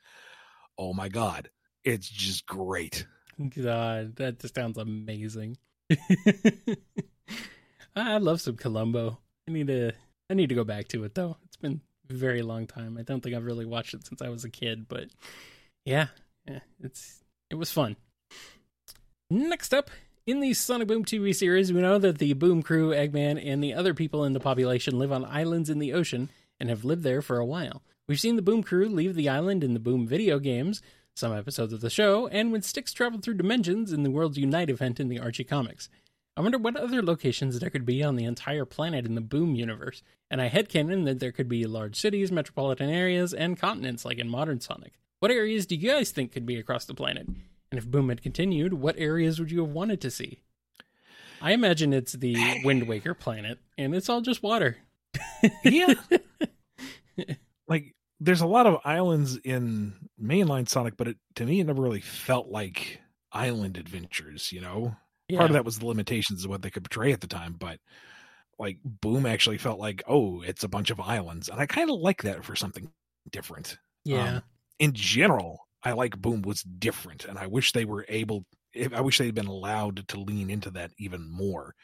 oh 0.78 0.92
my 0.92 1.08
god. 1.08 1.50
It's 1.84 2.08
just 2.08 2.46
great. 2.46 3.06
God, 3.38 4.16
that 4.16 4.38
just 4.38 4.54
sounds 4.54 4.78
amazing. 4.78 5.56
I 7.96 8.18
love 8.18 8.40
some 8.40 8.56
Columbo. 8.56 9.18
I 9.48 9.52
need 9.52 9.66
to. 9.66 9.92
I 10.30 10.34
need 10.34 10.48
to 10.48 10.54
go 10.54 10.64
back 10.64 10.88
to 10.88 11.04
it 11.04 11.14
though. 11.14 11.36
It's 11.44 11.56
been 11.56 11.80
a 12.08 12.14
very 12.14 12.42
long 12.42 12.66
time. 12.66 12.96
I 12.98 13.02
don't 13.02 13.20
think 13.20 13.34
I've 13.34 13.44
really 13.44 13.66
watched 13.66 13.94
it 13.94 14.06
since 14.06 14.22
I 14.22 14.28
was 14.28 14.44
a 14.44 14.50
kid, 14.50 14.86
but 14.88 15.08
yeah, 15.84 16.06
yeah, 16.48 16.60
it's 16.80 17.22
it 17.50 17.56
was 17.56 17.70
fun. 17.70 17.96
Next 19.28 19.74
up, 19.74 19.90
in 20.26 20.40
the 20.40 20.54
Sonic 20.54 20.86
Boom 20.86 21.04
TV 21.04 21.34
series, 21.34 21.72
we 21.72 21.80
know 21.80 21.98
that 21.98 22.18
the 22.18 22.32
Boom 22.34 22.62
crew, 22.62 22.90
Eggman, 22.90 23.44
and 23.44 23.62
the 23.62 23.74
other 23.74 23.92
people 23.92 24.24
in 24.24 24.32
the 24.32 24.40
population 24.40 24.98
live 24.98 25.10
on 25.10 25.24
islands 25.24 25.68
in 25.68 25.80
the 25.80 25.92
ocean 25.92 26.30
and 26.60 26.68
have 26.68 26.84
lived 26.84 27.02
there 27.02 27.22
for 27.22 27.38
a 27.38 27.44
while. 27.44 27.82
We've 28.06 28.20
seen 28.20 28.36
the 28.36 28.42
Boom 28.42 28.62
crew 28.62 28.88
leave 28.88 29.16
the 29.16 29.28
island 29.28 29.64
in 29.64 29.74
the 29.74 29.80
Boom 29.80 30.06
video 30.06 30.38
games, 30.38 30.80
some 31.16 31.32
episodes 31.32 31.72
of 31.72 31.80
the 31.80 31.90
show, 31.90 32.28
and 32.28 32.52
when 32.52 32.62
Sticks 32.62 32.92
traveled 32.92 33.24
through 33.24 33.34
dimensions 33.34 33.92
in 33.92 34.04
the 34.04 34.10
Worlds 34.10 34.38
Unite 34.38 34.70
event 34.70 35.00
in 35.00 35.08
the 35.08 35.18
Archie 35.18 35.44
comics. 35.44 35.88
I 36.36 36.40
wonder 36.40 36.56
what 36.56 36.76
other 36.76 37.02
locations 37.02 37.58
there 37.58 37.68
could 37.68 37.84
be 37.84 38.02
on 38.02 38.14
the 38.14 38.24
entire 38.24 38.64
planet 38.64 39.04
in 39.04 39.16
the 39.16 39.20
Boom 39.20 39.56
universe, 39.56 40.04
and 40.30 40.40
I 40.40 40.48
headcanon 40.48 41.04
that 41.06 41.18
there 41.18 41.32
could 41.32 41.48
be 41.48 41.66
large 41.66 41.96
cities, 41.96 42.30
metropolitan 42.30 42.90
areas, 42.90 43.34
and 43.34 43.58
continents 43.58 44.04
like 44.04 44.18
in 44.18 44.28
modern 44.28 44.60
Sonic. 44.60 44.92
What 45.18 45.32
areas 45.32 45.66
do 45.66 45.74
you 45.74 45.90
guys 45.90 46.12
think 46.12 46.30
could 46.30 46.46
be 46.46 46.56
across 46.56 46.84
the 46.84 46.94
planet? 46.94 47.26
And 47.72 47.78
if 47.78 47.86
Boom 47.86 48.10
had 48.10 48.22
continued, 48.22 48.74
what 48.74 48.96
areas 48.98 49.40
would 49.40 49.50
you 49.50 49.60
have 49.62 49.70
wanted 49.70 50.02
to 50.02 50.10
see? 50.10 50.42
I 51.40 51.52
imagine 51.52 51.94
it's 51.94 52.12
the 52.12 52.60
Wind 52.64 52.86
Waker 52.86 53.14
planet, 53.14 53.58
and 53.78 53.94
it's 53.94 54.10
all 54.10 54.20
just 54.20 54.42
water. 54.42 54.76
Yeah. 55.64 55.94
like 57.68 57.94
there's 58.20 58.42
a 58.42 58.46
lot 58.46 58.66
of 58.66 58.80
islands 58.84 59.38
in 59.38 59.94
mainline 60.22 60.68
Sonic, 60.68 60.98
but 60.98 61.08
it 61.08 61.16
to 61.36 61.46
me 61.46 61.60
it 61.60 61.66
never 61.66 61.80
really 61.80 62.02
felt 62.02 62.48
like 62.48 63.00
island 63.32 63.78
adventures, 63.78 64.52
you 64.52 64.60
know? 64.60 64.94
Part 65.34 65.48
of 65.48 65.54
that 65.54 65.64
was 65.64 65.78
the 65.78 65.86
limitations 65.86 66.44
of 66.44 66.50
what 66.50 66.60
they 66.60 66.68
could 66.68 66.84
portray 66.84 67.12
at 67.12 67.22
the 67.22 67.26
time, 67.26 67.56
but 67.58 67.80
like 68.58 68.76
Boom 68.84 69.24
actually 69.24 69.56
felt 69.56 69.80
like, 69.80 70.02
oh, 70.06 70.42
it's 70.42 70.62
a 70.62 70.68
bunch 70.68 70.90
of 70.90 71.00
islands. 71.00 71.48
And 71.48 71.58
I 71.58 71.64
kind 71.64 71.88
of 71.88 71.98
like 71.98 72.24
that 72.24 72.44
for 72.44 72.54
something 72.54 72.90
different. 73.30 73.78
Yeah. 74.04 74.36
Um, 74.36 74.42
in 74.78 74.92
general, 74.92 75.66
I 75.84 75.92
like 75.92 76.20
Boom 76.20 76.42
was 76.42 76.62
different, 76.62 77.24
and 77.24 77.38
I 77.38 77.46
wish 77.46 77.72
they 77.72 77.84
were 77.84 78.06
able. 78.08 78.46
I 78.94 79.00
wish 79.00 79.18
they'd 79.18 79.34
been 79.34 79.46
allowed 79.46 80.08
to 80.08 80.20
lean 80.20 80.48
into 80.48 80.70
that 80.70 80.92
even 80.98 81.30
more. 81.30 81.74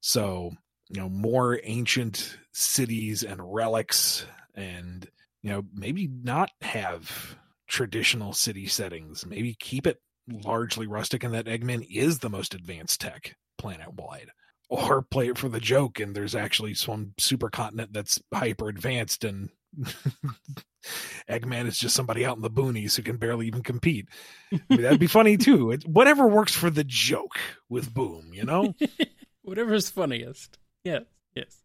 So 0.00 0.52
you 0.90 1.00
know, 1.00 1.08
more 1.08 1.60
ancient 1.62 2.38
cities 2.52 3.22
and 3.22 3.40
relics, 3.42 4.26
and 4.54 5.08
you 5.42 5.50
know, 5.50 5.62
maybe 5.72 6.08
not 6.08 6.50
have 6.62 7.36
traditional 7.68 8.32
city 8.32 8.66
settings. 8.66 9.24
Maybe 9.24 9.54
keep 9.58 9.86
it 9.86 9.98
largely 10.28 10.86
rustic, 10.86 11.22
and 11.24 11.32
that 11.34 11.46
Eggman 11.46 11.86
is 11.90 12.18
the 12.18 12.30
most 12.30 12.54
advanced 12.54 13.00
tech 13.00 13.36
planet 13.56 13.94
wide. 13.94 14.30
Or 14.68 15.02
play 15.02 15.28
it 15.28 15.38
for 15.38 15.48
the 15.48 15.60
joke, 15.60 15.98
and 15.98 16.14
there's 16.14 16.36
actually 16.36 16.74
some 16.74 17.12
supercontinent 17.20 17.88
that's 17.92 18.20
hyper 18.32 18.68
advanced, 18.68 19.24
and 19.24 19.50
Eggman 21.28 21.66
is 21.66 21.78
just 21.78 21.94
somebody 21.94 22.24
out 22.24 22.36
in 22.36 22.42
the 22.42 22.50
boonies 22.50 22.96
who 22.96 23.02
can 23.02 23.16
barely 23.16 23.46
even 23.46 23.62
compete. 23.62 24.08
I 24.52 24.60
mean, 24.68 24.82
that'd 24.82 25.00
be 25.00 25.06
funny 25.06 25.36
too. 25.36 25.70
It, 25.70 25.86
whatever 25.86 26.26
works 26.26 26.54
for 26.54 26.70
the 26.70 26.84
joke 26.84 27.38
with 27.68 27.92
Boom, 27.92 28.30
you 28.32 28.44
know? 28.44 28.74
Whatever's 29.42 29.88
funniest. 29.90 30.58
Yes, 30.84 31.02
yes. 31.34 31.56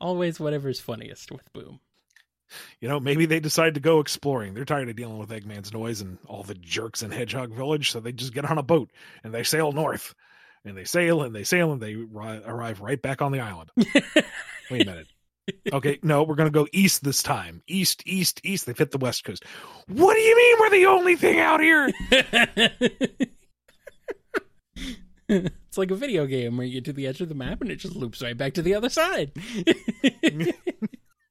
Always 0.00 0.40
whatever's 0.40 0.80
funniest 0.80 1.30
with 1.30 1.52
Boom. 1.52 1.80
You 2.80 2.88
know, 2.88 3.00
maybe 3.00 3.26
they 3.26 3.40
decide 3.40 3.74
to 3.74 3.80
go 3.80 4.00
exploring. 4.00 4.54
They're 4.54 4.64
tired 4.64 4.88
of 4.88 4.96
dealing 4.96 5.18
with 5.18 5.30
Eggman's 5.30 5.72
noise 5.72 6.00
and 6.00 6.18
all 6.26 6.42
the 6.42 6.54
jerks 6.54 7.02
in 7.02 7.10
Hedgehog 7.10 7.52
Village, 7.52 7.90
so 7.90 8.00
they 8.00 8.12
just 8.12 8.34
get 8.34 8.44
on 8.44 8.58
a 8.58 8.62
boat 8.62 8.90
and 9.22 9.32
they 9.32 9.42
sail 9.42 9.72
north. 9.72 10.14
And 10.64 10.76
they 10.76 10.84
sail 10.84 11.22
and 11.22 11.34
they 11.34 11.44
sail 11.44 11.72
and 11.72 11.80
they 11.80 11.94
ri- 11.94 12.42
arrive 12.44 12.80
right 12.80 13.00
back 13.00 13.20
on 13.20 13.32
the 13.32 13.40
island. 13.40 13.70
Wait 14.70 14.82
a 14.82 14.86
minute. 14.86 15.08
Okay, 15.72 15.98
no, 16.02 16.22
we're 16.22 16.36
going 16.36 16.50
to 16.50 16.58
go 16.58 16.66
east 16.72 17.04
this 17.04 17.22
time. 17.22 17.62
East, 17.66 18.02
east, 18.06 18.40
east. 18.44 18.66
They 18.66 18.72
fit 18.72 18.90
the 18.90 18.98
west 18.98 19.24
coast. 19.24 19.44
What 19.88 20.14
do 20.14 20.20
you 20.20 20.36
mean 20.36 20.56
we're 20.60 20.70
the 20.70 20.86
only 20.86 21.16
thing 21.16 21.38
out 21.38 21.60
here? 21.60 21.90
it's 25.28 25.78
like 25.78 25.90
a 25.90 25.96
video 25.96 26.26
game 26.26 26.56
where 26.56 26.66
you 26.66 26.74
get 26.74 26.84
to 26.86 26.92
the 26.92 27.06
edge 27.06 27.20
of 27.20 27.28
the 27.28 27.34
map 27.34 27.60
and 27.60 27.70
it 27.70 27.76
just 27.76 27.96
loops 27.96 28.22
right 28.22 28.36
back 28.36 28.54
to 28.54 28.62
the 28.62 28.74
other 28.74 28.88
side. 28.88 29.32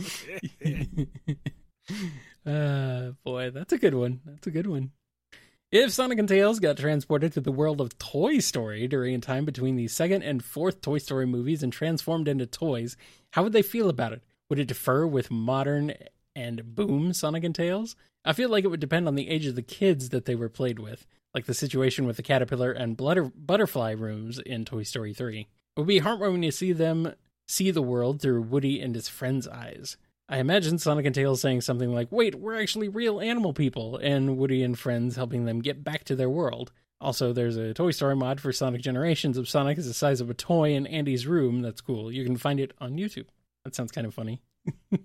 uh, 2.46 3.12
boy, 3.24 3.52
that's 3.52 3.74
a 3.74 3.78
good 3.78 3.96
one. 3.96 4.22
That's 4.26 4.48
a 4.48 4.52
good 4.52 4.68
one. 4.68 4.92
If 5.74 5.92
Sonic 5.92 6.20
and 6.20 6.30
Tails 6.30 6.60
got 6.60 6.78
transported 6.78 7.34
to 7.34 7.42
the 7.42 7.52
world 7.52 7.82
of 7.82 7.98
Toy 7.98 8.38
Story 8.38 8.88
during 8.88 9.16
a 9.16 9.20
time 9.20 9.44
between 9.44 9.76
the 9.76 9.88
second 9.88 10.22
and 10.22 10.46
fourth 10.46 10.82
Toy 10.82 11.00
Story 11.00 11.26
movies 11.26 11.64
and 11.64 11.74
transformed 11.74 12.28
into 12.28 12.46
toys, 12.46 12.96
how 13.32 13.42
would 13.42 13.54
they 13.54 13.64
feel 13.64 13.90
about 13.90 14.14
it? 14.14 14.22
Would 14.50 14.60
it 14.60 14.68
differ 14.68 15.08
with 15.08 15.32
modern 15.32 15.96
and 16.36 16.76
boom 16.76 17.12
Sonic 17.12 17.44
and 17.44 17.56
Tails? 17.56 17.96
I 18.24 18.34
feel 18.34 18.50
like 18.50 18.64
it 18.64 18.68
would 18.68 18.82
depend 18.82 19.08
on 19.08 19.16
the 19.16 19.28
age 19.28 19.48
of 19.48 19.56
the 19.56 19.64
kids 19.64 20.10
that 20.10 20.26
they 20.26 20.36
were 20.36 20.48
played 20.48 20.78
with, 20.78 21.08
like 21.34 21.48
the 21.48 21.56
situation 21.56 22.06
with 22.06 22.18
the 22.18 22.22
caterpillar 22.22 22.72
and 22.72 22.96
butter- 22.96 23.32
butterfly 23.36 23.94
rooms 23.94 24.38
in 24.38 24.66
Toy 24.66 24.84
Story 24.84 25.16
3. 25.16 25.40
It 25.40 25.48
would 25.76 25.88
be 25.88 26.02
heartwarming 26.02 26.44
to 26.44 26.52
see 26.52 26.72
them 26.72 27.16
see 27.48 27.72
the 27.72 27.82
world 27.82 28.22
through 28.22 28.44
Woody 28.44 28.80
and 28.80 28.94
his 28.94 29.10
friends' 29.10 29.48
eyes. 29.48 29.98
I 30.30 30.38
imagine 30.38 30.78
Sonic 30.78 31.06
and 31.06 31.14
Tails 31.14 31.42
saying 31.42 31.62
something 31.62 31.94
like, 31.94 32.12
Wait, 32.12 32.36
we're 32.36 32.60
actually 32.60 32.88
real 32.88 33.20
animal 33.20 33.54
people, 33.54 33.98
and 33.98 34.38
Woody 34.38 34.64
and 34.64 34.78
friends 34.78 35.16
helping 35.16 35.46
them 35.46 35.60
get 35.60 35.84
back 35.84 36.04
to 36.06 36.16
their 36.16 36.30
world. 36.30 36.72
Also, 37.02 37.34
there's 37.34 37.58
a 37.58 37.74
Toy 37.74 37.92
Story 37.92 38.16
mod 38.16 38.40
for 38.40 38.54
Sonic 38.54 38.82
Generations 38.82 39.38
of 39.38 39.50
Sonic 39.50 39.78
is 39.78 39.88
the 39.88 39.94
size 39.94 40.22
of 40.22 40.30
a 40.30 40.34
toy 40.34 40.74
in 40.74 40.88
Andy's 40.88 41.28
room. 41.28 41.62
That's 41.62 41.82
cool. 41.82 42.12
You 42.12 42.24
can 42.24 42.38
find 42.38 42.60
it 42.60 42.74
on 42.80 42.94
YouTube. 42.94 43.28
That 43.66 43.76
sounds 43.76 43.92
kind 43.92 44.08
of 44.08 44.14
funny. 44.14 44.42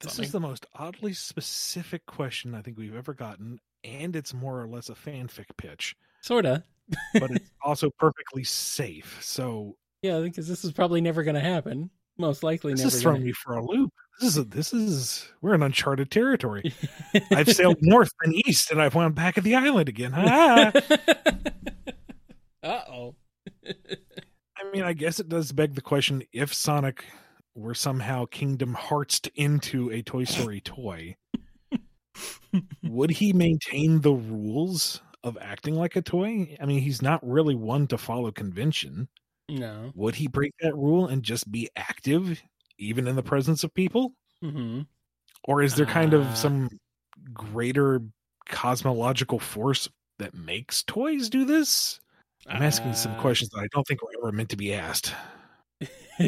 This 0.00 0.18
is 0.18 0.32
the 0.32 0.40
most 0.40 0.64
oddly 0.74 1.12
specific 1.12 2.06
question 2.06 2.54
I 2.54 2.62
think 2.62 2.78
we've 2.78 2.96
ever 2.96 3.12
gotten, 3.12 3.60
and 3.84 4.16
it's 4.16 4.32
more 4.32 4.58
or 4.60 4.66
less 4.66 4.88
a 4.88 4.94
fanfic 4.94 5.44
pitch, 5.58 5.94
Sorta. 6.22 6.64
but 7.12 7.30
it's 7.30 7.50
also 7.62 7.90
perfectly 7.98 8.42
safe. 8.42 9.18
So 9.22 9.76
Yeah, 10.02 10.20
because 10.20 10.48
this 10.48 10.64
is 10.64 10.72
probably 10.72 11.02
never 11.02 11.22
going 11.22 11.34
to 11.34 11.40
happen. 11.40 11.90
Most 12.20 12.42
likely 12.42 12.72
this 12.74 12.82
never. 12.82 12.94
is 12.94 13.02
throwing 13.02 13.24
me 13.24 13.32
for 13.32 13.54
a 13.54 13.64
loop. 13.64 13.92
This 14.20 14.28
is 14.28 14.36
a, 14.36 14.44
this 14.44 14.72
is 14.74 15.28
we're 15.40 15.54
in 15.54 15.62
uncharted 15.62 16.10
territory. 16.10 16.74
I've 17.30 17.50
sailed 17.50 17.78
north 17.80 18.12
and 18.22 18.34
east, 18.46 18.70
and 18.70 18.80
I've 18.80 18.94
wound 18.94 19.14
back 19.14 19.38
at 19.38 19.44
the 19.44 19.54
island 19.54 19.88
again. 19.88 20.12
Ah. 20.14 20.72
uh 22.62 22.80
oh. 22.90 23.14
I 23.66 24.70
mean, 24.72 24.82
I 24.82 24.92
guess 24.92 25.18
it 25.20 25.30
does 25.30 25.52
beg 25.52 25.74
the 25.74 25.80
question: 25.80 26.22
if 26.32 26.52
Sonic 26.52 27.04
were 27.54 27.74
somehow 27.74 28.26
Kingdom 28.26 28.74
Hearts 28.74 29.22
into 29.34 29.90
a 29.90 30.02
Toy 30.02 30.24
Story 30.24 30.60
toy, 30.60 31.16
would 32.82 33.10
he 33.10 33.32
maintain 33.32 34.02
the 34.02 34.12
rules 34.12 35.00
of 35.24 35.38
acting 35.40 35.74
like 35.74 35.96
a 35.96 36.02
toy? 36.02 36.56
I 36.60 36.66
mean, 36.66 36.80
he's 36.80 37.00
not 37.00 37.26
really 37.26 37.54
one 37.54 37.86
to 37.86 37.96
follow 37.96 38.30
convention. 38.30 39.08
No. 39.50 39.92
Would 39.94 40.14
he 40.14 40.28
break 40.28 40.52
that 40.60 40.74
rule 40.74 41.06
and 41.08 41.22
just 41.22 41.50
be 41.50 41.68
active, 41.76 42.42
even 42.78 43.06
in 43.08 43.16
the 43.16 43.22
presence 43.22 43.64
of 43.64 43.74
people? 43.74 44.14
hmm 44.42 44.82
Or 45.44 45.62
is 45.62 45.74
there 45.74 45.86
kind 45.86 46.14
Ah. 46.14 46.18
of 46.18 46.36
some 46.36 46.68
greater 47.34 48.00
cosmological 48.48 49.38
force 49.38 49.88
that 50.18 50.34
makes 50.34 50.82
toys 50.84 51.28
do 51.30 51.44
this? 51.44 52.00
I'm 52.46 52.62
asking 52.62 52.94
some 52.94 53.12
Uh, 53.12 53.20
questions 53.20 53.50
that 53.50 53.60
I 53.60 53.66
don't 53.72 53.86
think 53.86 54.02
were 54.02 54.10
ever 54.18 54.32
meant 54.32 54.50
to 54.50 54.56
be 54.56 54.72
asked. 54.74 55.14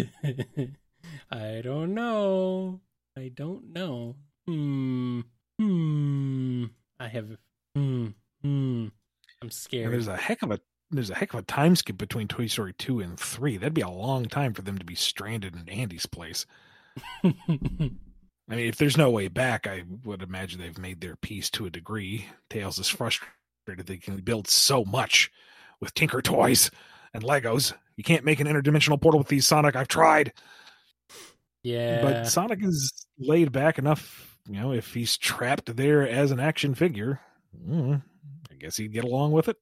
I 1.31 1.61
don't 1.63 1.95
know. 1.95 2.81
I 3.17 3.29
don't 3.35 3.73
know. 3.73 4.17
Hmm. 4.47 5.21
Hmm. 5.59 6.65
I 7.01 7.09
have. 7.09 7.37
Hmm. 7.75 8.09
Hmm. 8.43 8.87
I'm 8.89 8.91
And 9.43 9.53
scared. 9.53 9.93
there's 9.93 10.09
a 10.09 10.17
heck 10.17 10.43
of 10.43 10.51
a 10.51 10.61
there's 10.93 11.11
a 11.11 11.15
heck 11.15 11.33
of 11.35 11.41
a 11.41 11.45
time 11.45 11.75
skip 11.75 11.97
between 11.97 12.29
Toy 12.29 12.47
Story 12.47 12.75
2 12.75 13.01
and 13.01 13.19
3. 13.19 13.57
That'd 13.57 13.75
be 13.75 13.81
a 13.81 13.89
long 13.89 14.27
time 14.27 14.55
for 14.55 14.63
them 14.63 14.79
to 14.79 14.85
be 14.85 14.95
stranded 14.95 15.57
in 15.57 15.69
Andy's 15.69 16.07
place. 16.07 16.47
I 17.25 17.33
mean, 18.57 18.69
if 18.69 18.77
there's 18.77 18.99
no 18.99 19.11
way 19.11 19.29
back, 19.29 19.67
I 19.67 19.85
would 20.05 20.23
imagine 20.23 20.61
they've 20.61 20.77
made 20.79 21.01
their 21.01 21.17
peace 21.17 21.49
to 21.51 21.67
a 21.67 21.71
degree. 21.71 22.27
Tails 22.51 22.79
is 22.79 22.89
frustrated 22.89 23.31
they 23.67 23.97
can 23.97 24.17
build 24.19 24.49
so 24.49 24.85
much 24.85 25.31
with 25.81 25.95
Tinker 25.95 26.21
toys 26.21 26.71
and 27.15 27.23
Legos. 27.23 27.73
You 27.97 28.05
can't 28.05 28.25
make 28.25 28.41
an 28.41 28.47
interdimensional 28.47 29.01
portal 29.01 29.19
with 29.19 29.29
these 29.29 29.47
Sonic. 29.47 29.77
I've 29.77 29.89
tried. 29.89 30.33
yeah. 31.63 32.03
But 32.03 32.27
Sonic 32.27 32.63
is 32.63 32.93
laid 33.19 33.53
back 33.53 33.79
enough, 33.79 34.37
you 34.49 34.61
know, 34.61 34.73
if 34.73 34.93
he's 34.93 35.17
trapped 35.17 35.75
there 35.77 36.07
as 36.07 36.31
an 36.31 36.41
action 36.41 36.75
figure, 36.75 37.21
mm, 37.57 38.03
I 38.51 38.55
guess 38.57 38.77
he'd 38.77 38.93
get 38.93 39.05
along 39.05 39.33
with 39.33 39.49
it. 39.49 39.57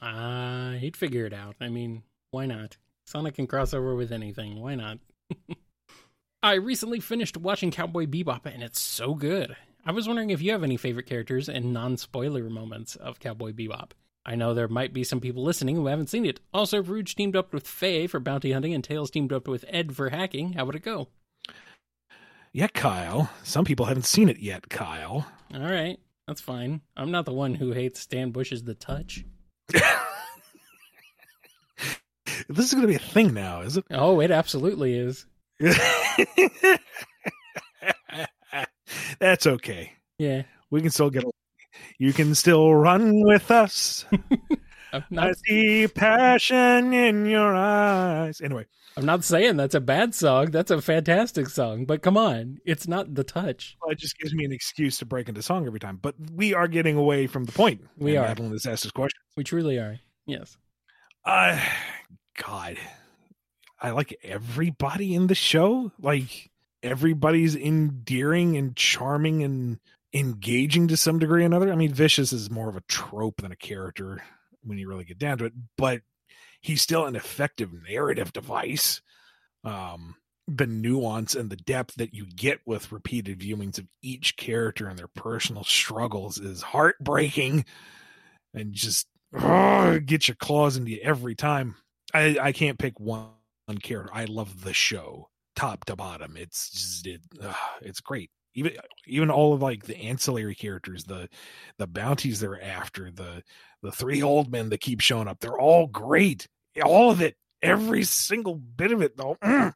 Uh, 0.00 0.72
he'd 0.72 0.96
figure 0.96 1.26
it 1.26 1.32
out. 1.32 1.56
I 1.60 1.68
mean, 1.68 2.02
why 2.30 2.46
not? 2.46 2.76
Sonic 3.06 3.34
can 3.34 3.46
cross 3.46 3.74
over 3.74 3.94
with 3.94 4.12
anything. 4.12 4.60
Why 4.60 4.74
not? 4.74 4.98
I 6.42 6.54
recently 6.54 7.00
finished 7.00 7.36
watching 7.36 7.70
Cowboy 7.70 8.06
Bebop, 8.06 8.44
and 8.44 8.62
it's 8.62 8.80
so 8.80 9.14
good. 9.14 9.56
I 9.86 9.92
was 9.92 10.06
wondering 10.06 10.30
if 10.30 10.42
you 10.42 10.52
have 10.52 10.62
any 10.64 10.76
favorite 10.76 11.06
characters 11.06 11.48
and 11.48 11.72
non 11.72 11.96
spoiler 11.96 12.48
moments 12.50 12.96
of 12.96 13.20
Cowboy 13.20 13.52
Bebop. 13.52 13.90
I 14.26 14.34
know 14.34 14.54
there 14.54 14.68
might 14.68 14.94
be 14.94 15.04
some 15.04 15.20
people 15.20 15.42
listening 15.42 15.76
who 15.76 15.86
haven't 15.86 16.08
seen 16.08 16.24
it. 16.24 16.40
Also, 16.52 16.82
Rouge 16.82 17.14
teamed 17.14 17.36
up 17.36 17.52
with 17.52 17.68
Faye 17.68 18.06
for 18.06 18.20
bounty 18.20 18.52
hunting, 18.52 18.72
and 18.72 18.82
Tails 18.82 19.10
teamed 19.10 19.32
up 19.32 19.46
with 19.46 19.66
Ed 19.68 19.94
for 19.94 20.08
hacking. 20.08 20.54
How 20.54 20.64
would 20.64 20.74
it 20.74 20.82
go? 20.82 21.08
Yeah, 22.52 22.68
Kyle. 22.68 23.30
Some 23.42 23.64
people 23.64 23.86
haven't 23.86 24.06
seen 24.06 24.28
it 24.28 24.38
yet, 24.38 24.70
Kyle. 24.70 25.26
All 25.52 25.60
right, 25.60 25.98
that's 26.26 26.40
fine. 26.40 26.80
I'm 26.96 27.10
not 27.10 27.26
the 27.26 27.32
one 27.32 27.54
who 27.54 27.72
hates 27.72 28.00
Stan 28.00 28.30
Bush's 28.30 28.62
The 28.64 28.74
Touch. 28.74 29.24
This 29.68 29.82
is 32.66 32.72
going 32.72 32.82
to 32.82 32.88
be 32.88 32.94
a 32.94 32.98
thing 32.98 33.34
now, 33.34 33.60
is 33.62 33.76
it? 33.76 33.84
Oh, 33.90 34.20
it 34.20 34.30
absolutely 34.30 34.96
is. 34.98 35.26
That's 39.18 39.46
okay. 39.46 39.92
Yeah. 40.18 40.42
We 40.70 40.80
can 40.80 40.90
still 40.90 41.10
get. 41.10 41.24
along. 41.24 41.32
You 41.98 42.12
can 42.12 42.34
still 42.34 42.74
run 42.74 43.12
with 43.24 43.50
us. 43.50 44.04
I 45.16 45.32
see 45.46 45.88
passion 45.88 46.92
in 46.92 47.26
your 47.26 47.54
eyes. 47.54 48.40
Anyway, 48.40 48.66
I'm 48.96 49.04
not 49.06 49.24
saying 49.24 49.56
that's 49.56 49.74
a 49.74 49.80
bad 49.80 50.14
song. 50.14 50.50
That's 50.50 50.70
a 50.70 50.80
fantastic 50.80 51.48
song. 51.48 51.84
But 51.84 52.02
come 52.02 52.16
on, 52.16 52.58
it's 52.64 52.86
not 52.86 53.14
The 53.14 53.24
Touch. 53.24 53.76
well, 53.82 53.90
it 53.90 53.98
just 53.98 54.18
gives 54.18 54.32
me 54.34 54.44
an 54.44 54.52
excuse 54.52 54.98
to 54.98 55.06
break 55.06 55.28
into 55.28 55.42
song 55.42 55.66
every 55.66 55.80
time. 55.80 55.98
But 56.00 56.14
we 56.32 56.54
are 56.54 56.68
getting 56.68 56.96
away 56.96 57.26
from 57.26 57.44
the 57.44 57.52
point. 57.52 57.82
We 57.98 58.16
are. 58.16 58.26
Madeline 58.28 58.52
has 58.52 58.66
asked 58.66 58.84
this 58.84 58.92
question. 58.92 59.18
We 59.36 59.44
truly 59.44 59.78
are. 59.78 59.98
Yes. 60.26 60.56
Uh, 61.24 61.58
God, 62.46 62.76
I 63.80 63.90
like 63.90 64.16
everybody 64.22 65.14
in 65.14 65.26
the 65.26 65.34
show. 65.34 65.90
Like 66.00 66.50
everybody's 66.82 67.56
endearing 67.56 68.56
and 68.56 68.76
charming 68.76 69.42
and 69.42 69.80
engaging 70.12 70.86
to 70.88 70.96
some 70.96 71.18
degree 71.18 71.42
or 71.42 71.46
another. 71.46 71.72
I 71.72 71.76
mean, 71.76 71.92
Vicious 71.92 72.32
is 72.32 72.50
more 72.50 72.68
of 72.68 72.76
a 72.76 72.82
trope 72.82 73.40
than 73.42 73.50
a 73.50 73.56
character 73.56 74.22
when 74.62 74.78
you 74.78 74.88
really 74.88 75.04
get 75.04 75.18
down 75.18 75.38
to 75.38 75.46
it, 75.46 75.52
but 75.76 76.02
he's 76.64 76.80
still 76.80 77.04
an 77.04 77.14
effective 77.14 77.70
narrative 77.86 78.32
device. 78.32 79.02
Um, 79.64 80.16
the 80.48 80.66
nuance 80.66 81.34
and 81.34 81.50
the 81.50 81.56
depth 81.56 81.94
that 81.96 82.14
you 82.14 82.26
get 82.26 82.60
with 82.64 82.90
repeated 82.90 83.38
viewings 83.38 83.78
of 83.78 83.86
each 84.02 84.36
character 84.38 84.88
and 84.88 84.98
their 84.98 85.08
personal 85.08 85.62
struggles 85.62 86.38
is 86.38 86.62
heartbreaking 86.62 87.66
and 88.54 88.72
just 88.72 89.06
get 89.32 90.26
your 90.26 90.36
claws 90.36 90.78
into 90.78 90.92
you 90.92 91.00
every 91.02 91.34
time. 91.34 91.76
I, 92.14 92.38
I 92.40 92.52
can't 92.52 92.78
pick 92.78 92.98
one, 92.98 93.28
character. 93.82 94.12
I 94.14 94.24
love 94.24 94.64
the 94.64 94.74
show 94.74 95.28
top 95.56 95.84
to 95.86 95.96
bottom. 95.96 96.36
It's 96.36 96.70
just 96.70 97.06
it, 97.06 97.20
it's 97.82 98.00
great. 98.00 98.30
Even 98.54 98.72
even 99.06 99.30
all 99.30 99.52
of 99.52 99.62
like 99.62 99.84
the 99.84 99.98
ancillary 99.98 100.54
characters, 100.54 101.04
the 101.04 101.28
the 101.78 101.86
bounties 101.86 102.40
they're 102.40 102.62
after, 102.62 103.10
the 103.10 103.42
the 103.82 103.92
three 103.92 104.22
old 104.22 104.50
men 104.50 104.68
that 104.70 104.80
keep 104.80 105.00
showing 105.00 105.28
up, 105.28 105.40
they're 105.40 105.58
all 105.58 105.86
great. 105.86 106.46
All 106.82 107.10
of 107.10 107.20
it, 107.20 107.36
every 107.62 108.04
single 108.04 108.54
bit 108.54 108.92
of 108.92 109.02
it, 109.02 109.16
though. 109.16 109.36
mm. 109.42 109.72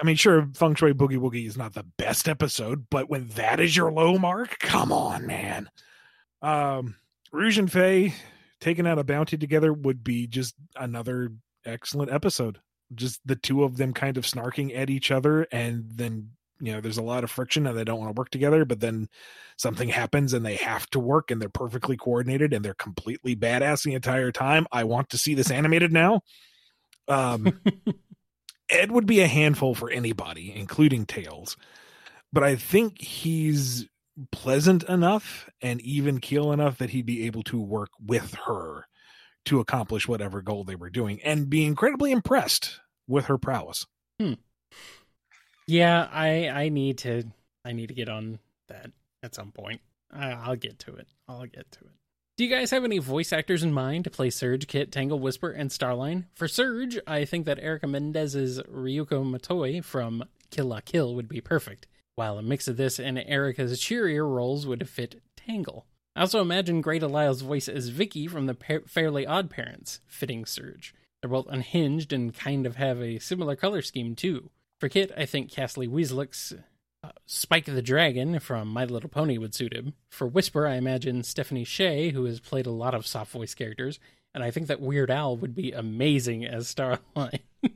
I 0.00 0.04
mean, 0.04 0.16
sure, 0.16 0.48
Feng 0.54 0.76
Shui 0.76 0.94
Boogie 0.94 1.18
Woogie 1.18 1.46
is 1.46 1.56
not 1.56 1.74
the 1.74 1.86
best 1.96 2.28
episode, 2.28 2.86
but 2.88 3.10
when 3.10 3.28
that 3.30 3.58
is 3.58 3.76
your 3.76 3.90
low 3.90 4.16
mark, 4.16 4.58
come 4.60 4.92
on, 4.92 5.26
man. 5.26 5.68
Um, 6.40 6.94
Rouge 7.32 7.58
and 7.58 7.70
Faye 7.70 8.14
taking 8.60 8.86
out 8.86 8.98
a 8.98 9.04
bounty 9.04 9.36
together 9.36 9.72
would 9.72 10.04
be 10.04 10.28
just 10.28 10.54
another 10.76 11.32
excellent 11.64 12.12
episode. 12.12 12.60
Just 12.94 13.20
the 13.24 13.36
two 13.36 13.64
of 13.64 13.76
them 13.76 13.92
kind 13.92 14.16
of 14.16 14.24
snarking 14.24 14.76
at 14.76 14.88
each 14.88 15.10
other, 15.10 15.46
and 15.50 15.84
then 15.90 16.30
you 16.60 16.72
know 16.72 16.80
there's 16.80 16.98
a 16.98 17.02
lot 17.02 17.24
of 17.24 17.30
friction 17.30 17.66
and 17.66 17.76
they 17.76 17.84
don't 17.84 17.98
want 17.98 18.14
to 18.14 18.18
work 18.18 18.30
together, 18.30 18.64
but 18.64 18.80
then 18.80 19.08
something 19.56 19.88
happens 19.88 20.32
and 20.32 20.44
they 20.44 20.56
have 20.56 20.88
to 20.90 20.98
work 20.98 21.30
and 21.30 21.40
they're 21.40 21.48
perfectly 21.48 21.96
coordinated 21.96 22.52
and 22.52 22.64
they're 22.64 22.74
completely 22.74 23.36
badass 23.36 23.84
the 23.84 23.94
entire 23.94 24.32
time. 24.32 24.66
I 24.72 24.84
want 24.84 25.10
to 25.10 25.18
see 25.18 25.34
this 25.34 25.50
animated 25.50 25.92
now. 25.92 26.22
Um, 27.06 27.60
Ed 28.70 28.92
would 28.92 29.06
be 29.06 29.20
a 29.20 29.26
handful 29.26 29.74
for 29.74 29.90
anybody, 29.90 30.52
including 30.54 31.06
Tails. 31.06 31.56
But 32.32 32.44
I 32.44 32.56
think 32.56 33.00
he's 33.00 33.88
pleasant 34.32 34.82
enough 34.84 35.48
and 35.62 35.80
even 35.80 36.20
keel 36.20 36.52
enough 36.52 36.78
that 36.78 36.90
he'd 36.90 37.06
be 37.06 37.26
able 37.26 37.42
to 37.44 37.60
work 37.60 37.90
with 38.04 38.34
her 38.46 38.86
to 39.46 39.60
accomplish 39.60 40.06
whatever 40.06 40.42
goal 40.42 40.64
they 40.64 40.76
were 40.76 40.90
doing 40.90 41.20
and 41.22 41.48
be 41.48 41.64
incredibly 41.64 42.12
impressed 42.12 42.80
with 43.06 43.26
her 43.26 43.38
prowess. 43.38 43.86
Yeah, 45.68 46.08
I 46.10 46.48
I 46.48 46.68
need 46.70 46.98
to 46.98 47.24
I 47.64 47.72
need 47.72 47.88
to 47.88 47.94
get 47.94 48.08
on 48.08 48.38
that 48.68 48.90
at 49.22 49.34
some 49.34 49.52
point. 49.52 49.80
I, 50.10 50.30
I'll 50.30 50.56
get 50.56 50.78
to 50.80 50.96
it. 50.96 51.06
I'll 51.28 51.46
get 51.46 51.70
to 51.72 51.80
it. 51.80 51.90
Do 52.38 52.44
you 52.44 52.50
guys 52.50 52.70
have 52.70 52.84
any 52.84 52.98
voice 52.98 53.32
actors 53.32 53.62
in 53.62 53.72
mind 53.72 54.04
to 54.04 54.10
play 54.10 54.30
Surge, 54.30 54.66
Kit, 54.66 54.90
Tangle, 54.90 55.18
Whisper, 55.18 55.50
and 55.50 55.70
Starline? 55.70 56.24
For 56.34 56.48
Surge, 56.48 56.98
I 57.06 57.24
think 57.24 57.46
that 57.46 57.58
Erica 57.58 57.86
Mendez's 57.86 58.60
Ryuko 58.62 59.24
Matoi 59.28 59.84
from 59.84 60.24
Kill 60.50 60.66
La 60.66 60.80
Kill 60.80 61.14
would 61.14 61.28
be 61.28 61.40
perfect, 61.40 61.86
while 62.14 62.38
a 62.38 62.42
mix 62.42 62.66
of 62.68 62.76
this 62.76 62.98
and 62.98 63.18
Erica's 63.18 63.78
cheerier 63.80 64.26
roles 64.26 64.66
would 64.66 64.88
fit 64.88 65.20
Tangle. 65.36 65.84
I 66.16 66.22
also 66.22 66.40
imagine 66.40 66.80
Grey 66.80 67.00
Delisle's 67.00 67.42
voice 67.42 67.68
as 67.68 67.88
Vicky 67.88 68.26
from 68.26 68.46
the 68.46 68.54
Pa- 68.54 68.86
Fairly 68.86 69.26
Odd 69.26 69.50
Parents, 69.50 70.00
fitting 70.06 70.46
Surge. 70.46 70.94
They're 71.20 71.30
both 71.30 71.48
unhinged 71.50 72.12
and 72.12 72.32
kind 72.32 72.66
of 72.66 72.76
have 72.76 73.02
a 73.02 73.18
similar 73.18 73.56
color 73.56 73.82
scheme 73.82 74.14
too. 74.14 74.50
For 74.80 74.88
Kit, 74.88 75.10
I 75.16 75.26
think 75.26 75.50
Cathy 75.50 75.88
Weseluck's 75.88 76.54
uh, 77.02 77.10
Spike 77.26 77.64
the 77.66 77.82
Dragon 77.82 78.38
from 78.38 78.68
My 78.68 78.84
Little 78.84 79.08
Pony 79.10 79.38
would 79.38 79.54
suit 79.54 79.72
him. 79.74 79.94
For 80.10 80.26
Whisper, 80.26 80.66
I 80.66 80.74
imagine 80.74 81.22
Stephanie 81.22 81.64
Sheh, 81.64 82.10
who 82.10 82.24
has 82.24 82.40
played 82.40 82.66
a 82.66 82.70
lot 82.70 82.94
of 82.94 83.06
soft 83.06 83.32
voice 83.32 83.54
characters, 83.54 83.98
and 84.34 84.44
I 84.44 84.50
think 84.50 84.66
that 84.68 84.80
Weird 84.80 85.10
Al 85.10 85.36
would 85.36 85.54
be 85.54 85.72
amazing 85.72 86.44
as 86.44 86.72
Starline. 86.72 87.40
uh, 87.64 87.68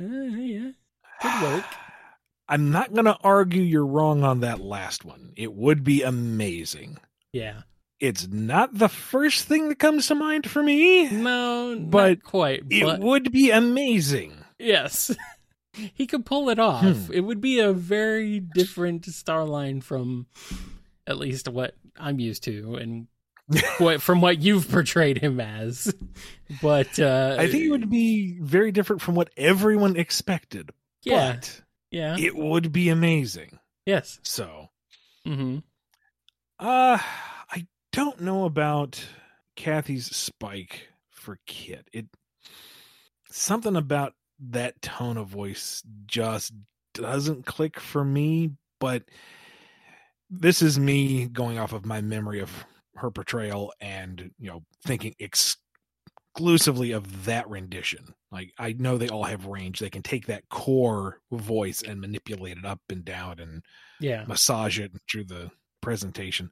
yeah, 0.00 0.70
could 1.20 1.42
work. 1.42 1.64
I'm 2.48 2.70
not 2.70 2.92
going 2.92 3.06
to 3.06 3.16
argue 3.24 3.62
you're 3.62 3.86
wrong 3.86 4.22
on 4.22 4.40
that 4.40 4.60
last 4.60 5.02
one. 5.04 5.32
It 5.34 5.54
would 5.54 5.82
be 5.82 6.02
amazing. 6.02 6.98
Yeah. 7.32 7.62
It's 8.00 8.28
not 8.28 8.74
the 8.76 8.90
first 8.90 9.46
thing 9.46 9.70
that 9.70 9.78
comes 9.78 10.08
to 10.08 10.14
mind 10.14 10.50
for 10.50 10.62
me. 10.62 11.08
No, 11.08 11.74
But 11.80 12.08
not 12.18 12.22
quite. 12.22 12.64
It 12.68 13.00
would 13.00 13.32
be 13.32 13.50
amazing. 13.50 14.34
yes. 14.58 15.10
he 15.94 16.06
could 16.06 16.24
pull 16.26 16.48
it 16.50 16.58
off. 16.58 16.82
Hmm. 16.84 17.12
It 17.12 17.20
would 17.20 17.40
be 17.40 17.60
a 17.60 17.72
very 17.72 18.40
different 18.40 19.02
Starline 19.06 19.82
from 19.82 20.26
at 21.06 21.18
least 21.18 21.48
what 21.48 21.74
I'm 21.98 22.18
used 22.18 22.44
to 22.44 22.76
and 22.76 23.06
what 23.78 24.00
from 24.00 24.20
what 24.20 24.40
you've 24.40 24.70
portrayed 24.70 25.18
him 25.18 25.38
as. 25.40 25.94
But 26.62 26.98
uh 26.98 27.36
I 27.38 27.50
think 27.50 27.64
it 27.64 27.70
would 27.70 27.90
be 27.90 28.38
very 28.40 28.72
different 28.72 29.02
from 29.02 29.14
what 29.14 29.30
everyone 29.36 29.96
expected. 29.96 30.70
yeah, 31.02 31.34
But 31.34 31.60
yeah. 31.90 32.16
it 32.18 32.34
would 32.36 32.72
be 32.72 32.88
amazing. 32.88 33.58
yes. 33.84 34.18
So, 34.22 34.70
Mhm. 35.26 35.62
uh 36.58 36.98
I 37.50 37.66
don't 37.92 38.20
know 38.22 38.44
about 38.46 39.04
Cathy's 39.56 40.06
spike 40.14 40.88
for 41.10 41.38
Kit. 41.46 41.86
It 41.92 42.06
something 43.30 43.76
about 43.76 44.14
that 44.40 44.80
tone 44.82 45.16
of 45.16 45.28
voice 45.28 45.82
just 46.06 46.52
doesn't 46.92 47.46
click 47.46 47.78
for 47.80 48.04
me, 48.04 48.50
but 48.80 49.04
this 50.30 50.62
is 50.62 50.78
me 50.78 51.26
going 51.26 51.58
off 51.58 51.72
of 51.72 51.86
my 51.86 52.00
memory 52.00 52.40
of 52.40 52.50
her 52.96 53.10
portrayal 53.10 53.72
and, 53.80 54.30
you 54.38 54.48
know, 54.50 54.62
thinking 54.84 55.14
exclusively 55.18 56.92
of 56.92 57.24
that 57.24 57.48
rendition. 57.48 58.14
Like 58.30 58.52
I 58.58 58.72
know 58.72 58.98
they 58.98 59.08
all 59.08 59.24
have 59.24 59.46
range. 59.46 59.78
They 59.78 59.90
can 59.90 60.02
take 60.02 60.26
that 60.26 60.48
core 60.48 61.20
voice 61.30 61.82
and 61.82 62.00
manipulate 62.00 62.58
it 62.58 62.64
up 62.64 62.80
and 62.90 63.04
down 63.04 63.38
and 63.38 63.62
Yeah. 64.00 64.24
massage 64.26 64.78
it 64.78 64.92
through 65.10 65.24
the 65.24 65.50
presentation. 65.80 66.50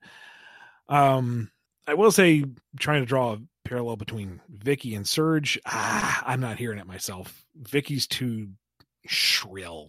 Um, 0.88 1.51
I 1.87 1.95
will 1.95 2.12
say, 2.12 2.45
trying 2.79 3.03
to 3.03 3.07
draw 3.07 3.37
parallel 3.64 3.96
between 3.96 4.40
Vicky 4.48 4.94
and 4.94 5.07
Surge. 5.07 5.59
Ah, 5.66 6.22
I'm 6.27 6.40
not 6.40 6.59
hearing 6.59 6.79
it 6.79 6.87
myself. 6.87 7.44
Vicky's 7.57 8.07
too 8.07 8.51
shrill 9.07 9.88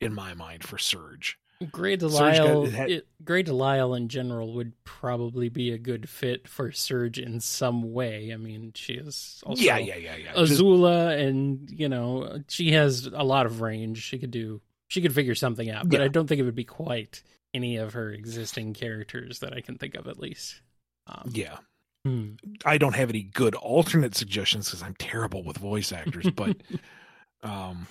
in 0.00 0.14
my 0.14 0.34
mind 0.34 0.64
for 0.64 0.78
Surge. 0.78 1.38
Grey 1.70 1.96
Surge 1.96 2.10
Delisle, 2.10 2.70
had- 2.70 2.90
it, 2.90 3.06
Grey 3.24 3.42
Delisle 3.42 3.94
in 3.94 4.08
general 4.08 4.52
would 4.54 4.72
probably 4.84 5.48
be 5.48 5.70
a 5.70 5.78
good 5.78 6.08
fit 6.08 6.48
for 6.48 6.72
Surge 6.72 7.18
in 7.18 7.40
some 7.40 7.92
way. 7.92 8.32
I 8.32 8.36
mean, 8.36 8.72
she 8.74 8.94
is 8.94 9.40
also 9.46 9.62
yeah, 9.62 9.78
yeah, 9.78 9.96
yeah, 9.96 10.16
yeah. 10.16 10.32
Just- 10.34 10.60
Azula, 10.60 11.18
and 11.18 11.70
you 11.70 11.88
know, 11.88 12.40
she 12.48 12.72
has 12.72 13.06
a 13.06 13.22
lot 13.22 13.46
of 13.46 13.60
range. 13.60 14.02
She 14.02 14.18
could 14.18 14.32
do, 14.32 14.60
she 14.88 15.00
could 15.00 15.14
figure 15.14 15.34
something 15.36 15.70
out. 15.70 15.88
But 15.88 16.00
Yeah. 16.00 16.06
I 16.06 16.08
don't 16.08 16.26
think 16.26 16.40
it 16.40 16.44
would 16.44 16.54
be 16.56 16.64
quite 16.64 17.22
any 17.54 17.76
of 17.76 17.92
her 17.94 18.10
existing 18.10 18.74
characters 18.74 19.38
that 19.38 19.54
I 19.54 19.60
can 19.60 19.78
think 19.78 19.94
of, 19.94 20.08
at 20.08 20.18
least. 20.18 20.60
Um, 21.06 21.30
yeah. 21.32 21.58
Hmm. 22.04 22.32
I 22.64 22.78
don't 22.78 22.94
have 22.94 23.10
any 23.10 23.22
good 23.22 23.54
alternate 23.54 24.14
suggestions 24.14 24.66
because 24.68 24.82
I'm 24.82 24.94
terrible 24.94 25.42
with 25.42 25.58
voice 25.58 25.92
actors, 25.92 26.26
but 26.30 26.56
um, 27.42 27.86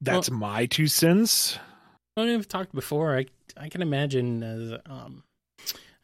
that's 0.00 0.30
my 0.30 0.66
two 0.66 0.86
cents. 0.86 1.58
Well, 2.16 2.26
we've 2.26 2.48
talked 2.48 2.74
before. 2.74 3.16
I 3.16 3.26
I 3.56 3.68
can 3.68 3.82
imagine 3.82 4.42
as 4.42 4.72
um, 4.86 5.22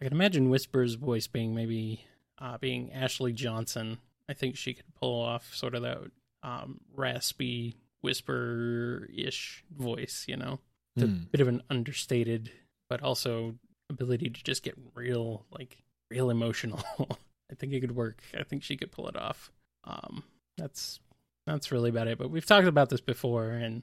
I 0.00 0.04
can 0.04 0.12
imagine 0.12 0.48
Whisper's 0.50 0.94
voice 0.94 1.26
being 1.26 1.54
maybe 1.54 2.04
uh, 2.38 2.58
being 2.58 2.92
Ashley 2.92 3.32
Johnson. 3.32 3.98
I 4.28 4.32
think 4.34 4.56
she 4.56 4.74
could 4.74 4.92
pull 4.94 5.22
off 5.22 5.54
sort 5.54 5.74
of 5.74 5.82
that 5.82 5.98
um, 6.42 6.80
raspy 6.94 7.76
whisper 8.00 9.08
ish 9.14 9.64
voice. 9.76 10.24
You 10.28 10.36
know, 10.36 10.60
it's 10.96 11.04
a 11.04 11.08
Hmm. 11.08 11.22
bit 11.30 11.40
of 11.40 11.48
an 11.48 11.62
understated, 11.70 12.50
but 12.88 13.02
also 13.02 13.56
ability 13.88 14.30
to 14.30 14.44
just 14.44 14.62
get 14.62 14.74
real 14.94 15.44
like 15.50 15.78
real 16.10 16.30
emotional. 16.30 16.80
I 17.50 17.54
think 17.54 17.72
it 17.72 17.80
could 17.80 17.96
work. 17.96 18.22
I 18.38 18.42
think 18.42 18.62
she 18.62 18.76
could 18.76 18.92
pull 18.92 19.08
it 19.08 19.16
off. 19.16 19.50
Um, 19.84 20.22
that's 20.56 21.00
that's 21.46 21.72
really 21.72 21.90
about 21.90 22.08
it. 22.08 22.18
But 22.18 22.30
we've 22.30 22.46
talked 22.46 22.66
about 22.66 22.90
this 22.90 23.00
before, 23.00 23.50
and 23.50 23.82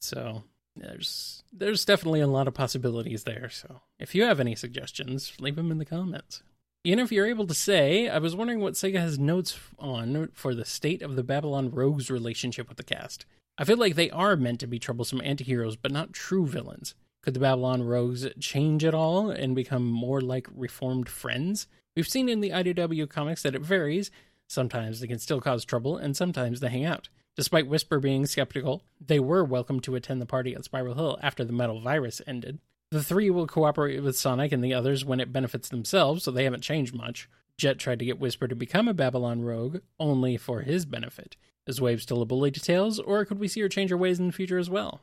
so 0.00 0.44
there's 0.76 1.42
there's 1.52 1.84
definitely 1.84 2.20
a 2.20 2.26
lot 2.26 2.48
of 2.48 2.54
possibilities 2.54 3.24
there. 3.24 3.48
So 3.50 3.80
if 3.98 4.14
you 4.14 4.24
have 4.24 4.40
any 4.40 4.54
suggestions, 4.54 5.32
leave 5.40 5.56
them 5.56 5.70
in 5.70 5.78
the 5.78 5.84
comments. 5.84 6.42
Ian, 6.86 7.00
if 7.00 7.10
you're 7.10 7.26
able 7.26 7.46
to 7.46 7.54
say, 7.54 8.08
I 8.08 8.18
was 8.18 8.36
wondering 8.36 8.60
what 8.60 8.74
Sega 8.74 9.00
has 9.00 9.18
notes 9.18 9.58
on 9.78 10.30
for 10.32 10.54
the 10.54 10.64
state 10.64 11.02
of 11.02 11.16
the 11.16 11.24
Babylon 11.24 11.70
Rogues 11.70 12.10
relationship 12.10 12.68
with 12.68 12.76
the 12.76 12.84
cast. 12.84 13.26
I 13.58 13.64
feel 13.64 13.76
like 13.76 13.96
they 13.96 14.10
are 14.10 14.36
meant 14.36 14.60
to 14.60 14.68
be 14.68 14.78
troublesome 14.78 15.20
antiheroes, 15.20 15.76
but 15.80 15.90
not 15.90 16.12
true 16.12 16.46
villains. 16.46 16.94
Could 17.22 17.34
the 17.34 17.40
Babylon 17.40 17.82
Rogues 17.82 18.26
change 18.38 18.84
at 18.84 18.94
all 18.94 19.28
and 19.28 19.56
become 19.56 19.84
more 19.84 20.20
like 20.20 20.46
reformed 20.54 21.08
friends? 21.08 21.66
We've 21.98 22.06
seen 22.06 22.28
in 22.28 22.40
the 22.40 22.50
IDW 22.50 23.08
comics 23.08 23.42
that 23.42 23.56
it 23.56 23.60
varies. 23.60 24.12
Sometimes 24.46 25.00
they 25.00 25.08
can 25.08 25.18
still 25.18 25.40
cause 25.40 25.64
trouble, 25.64 25.96
and 25.96 26.16
sometimes 26.16 26.60
they 26.60 26.68
hang 26.68 26.84
out. 26.84 27.08
Despite 27.34 27.66
Whisper 27.66 27.98
being 27.98 28.24
skeptical, 28.24 28.84
they 29.04 29.18
were 29.18 29.42
welcome 29.42 29.80
to 29.80 29.96
attend 29.96 30.22
the 30.22 30.24
party 30.24 30.54
at 30.54 30.62
Spiral 30.62 30.94
Hill 30.94 31.18
after 31.24 31.44
the 31.44 31.52
metal 31.52 31.80
virus 31.80 32.22
ended. 32.24 32.60
The 32.92 33.02
three 33.02 33.30
will 33.30 33.48
cooperate 33.48 34.00
with 34.00 34.16
Sonic 34.16 34.52
and 34.52 34.62
the 34.62 34.74
others 34.74 35.04
when 35.04 35.18
it 35.18 35.32
benefits 35.32 35.68
themselves, 35.70 36.22
so 36.22 36.30
they 36.30 36.44
haven't 36.44 36.62
changed 36.62 36.94
much. 36.94 37.28
Jet 37.56 37.80
tried 37.80 37.98
to 37.98 38.04
get 38.04 38.20
Whisper 38.20 38.46
to 38.46 38.54
become 38.54 38.86
a 38.86 38.94
Babylon 38.94 39.42
rogue, 39.42 39.78
only 39.98 40.36
for 40.36 40.60
his 40.60 40.86
benefit. 40.86 41.36
Is 41.66 41.80
Wave 41.80 42.00
still 42.00 42.22
a 42.22 42.26
bully 42.26 42.52
to 42.52 42.60
Tails, 42.60 43.00
or 43.00 43.24
could 43.24 43.40
we 43.40 43.48
see 43.48 43.60
her 43.62 43.68
change 43.68 43.90
her 43.90 43.96
ways 43.96 44.20
in 44.20 44.28
the 44.28 44.32
future 44.32 44.58
as 44.58 44.70
well? 44.70 45.00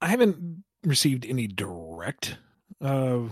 I 0.00 0.06
haven't 0.06 0.62
received 0.84 1.26
any 1.26 1.48
direct 1.48 2.36
uh, 2.80 3.22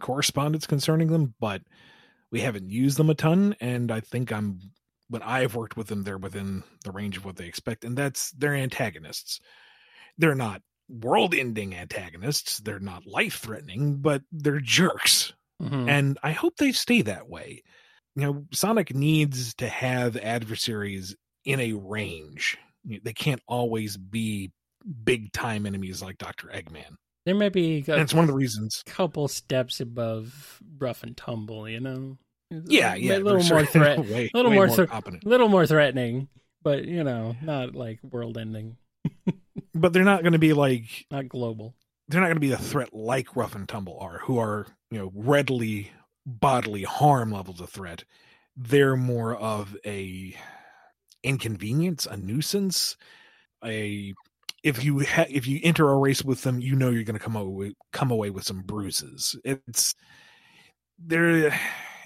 correspondence 0.00 0.66
concerning 0.66 1.12
them, 1.12 1.34
but 1.38 1.62
we 2.34 2.40
haven't 2.40 2.68
used 2.68 2.96
them 2.96 3.10
a 3.10 3.14
ton, 3.14 3.54
and 3.60 3.92
I 3.92 4.00
think 4.00 4.32
I'm 4.32 4.58
when 5.08 5.22
I've 5.22 5.54
worked 5.54 5.76
with 5.76 5.86
them, 5.86 6.02
they're 6.02 6.18
within 6.18 6.64
the 6.82 6.90
range 6.90 7.16
of 7.16 7.24
what 7.24 7.36
they 7.36 7.46
expect, 7.46 7.84
and 7.84 7.96
that's 7.96 8.32
they're 8.32 8.56
antagonists. 8.56 9.38
They're 10.18 10.34
not 10.34 10.60
world-ending 10.88 11.76
antagonists. 11.76 12.58
They're 12.58 12.80
not 12.80 13.06
life-threatening, 13.06 13.98
but 13.98 14.22
they're 14.32 14.58
jerks, 14.58 15.32
Mhm. 15.62 15.88
and 15.88 16.18
I 16.24 16.32
hope 16.32 16.56
they 16.56 16.72
stay 16.72 17.02
that 17.02 17.28
way. 17.28 17.62
You 18.16 18.22
know, 18.22 18.46
Sonic 18.52 18.92
needs 18.92 19.54
to 19.56 19.68
have 19.68 20.16
adversaries 20.16 21.14
in 21.44 21.60
a 21.60 21.74
range. 21.74 22.58
They 22.84 23.12
can't 23.12 23.42
always 23.46 23.96
be 23.96 24.50
big-time 25.04 25.66
enemies 25.66 26.02
like 26.02 26.18
Doctor 26.18 26.48
Eggman. 26.48 26.96
There 27.26 27.34
may 27.36 27.48
be 27.48 27.78
And 27.78 27.88
a 27.88 28.00
it's 28.00 28.12
one 28.12 28.24
of 28.24 28.28
the 28.28 28.34
reasons. 28.34 28.82
couple 28.86 29.28
steps 29.28 29.80
above 29.80 30.60
rough 30.78 31.02
and 31.04 31.16
tumble, 31.16 31.68
you 31.68 31.80
know? 31.80 32.18
Yeah, 32.66 32.94
yeah, 32.94 33.16
A 33.16 33.18
little 33.18 33.42
more 33.42 33.42
sure. 33.42 33.66
threat, 33.66 33.98
way, 33.98 34.30
a 34.32 34.36
little 34.36 34.52
more, 34.52 34.66
more 34.66 34.76
thre- 34.86 35.10
little 35.24 35.48
more 35.48 35.66
threatening, 35.66 36.28
but 36.62 36.84
you 36.84 37.04
know, 37.04 37.36
not 37.42 37.74
like 37.74 38.00
world 38.02 38.38
ending, 38.38 38.76
But 39.74 39.92
they're 39.92 40.04
not 40.04 40.22
going 40.22 40.32
to 40.34 40.38
be 40.38 40.52
like 40.52 41.06
not 41.10 41.28
global. 41.28 41.74
they're 42.08 42.20
not 42.20 42.26
going 42.26 42.36
to 42.36 42.40
be 42.40 42.52
a 42.52 42.56
threat 42.58 42.94
like 42.94 43.34
Rough 43.36 43.54
and 43.54 43.68
Tumble 43.68 43.98
are, 44.00 44.18
who 44.18 44.38
are 44.38 44.66
you 44.90 44.98
know 44.98 45.12
readily 45.14 45.90
bodily 46.26 46.82
harm 46.84 47.32
levels 47.32 47.60
of 47.60 47.70
threat. 47.70 48.04
They're 48.56 48.96
more 48.96 49.34
of 49.34 49.76
a 49.84 50.34
inconvenience, 51.22 52.06
a 52.06 52.16
nuisance, 52.16 52.96
a 53.64 54.14
if 54.62 54.82
you 54.84 55.00
ha- 55.00 55.26
if 55.28 55.46
you 55.46 55.60
enter 55.62 55.90
a 55.90 55.96
race 55.96 56.22
with 56.24 56.42
them, 56.42 56.60
you 56.60 56.74
know 56.76 56.90
you're 56.90 57.02
going 57.04 57.18
to 57.18 57.22
come 57.24 57.36
away 57.36 57.72
come 57.92 58.10
away 58.10 58.30
with 58.30 58.44
some 58.44 58.62
bruises. 58.62 59.36
It's 59.44 59.94
there. 60.98 61.58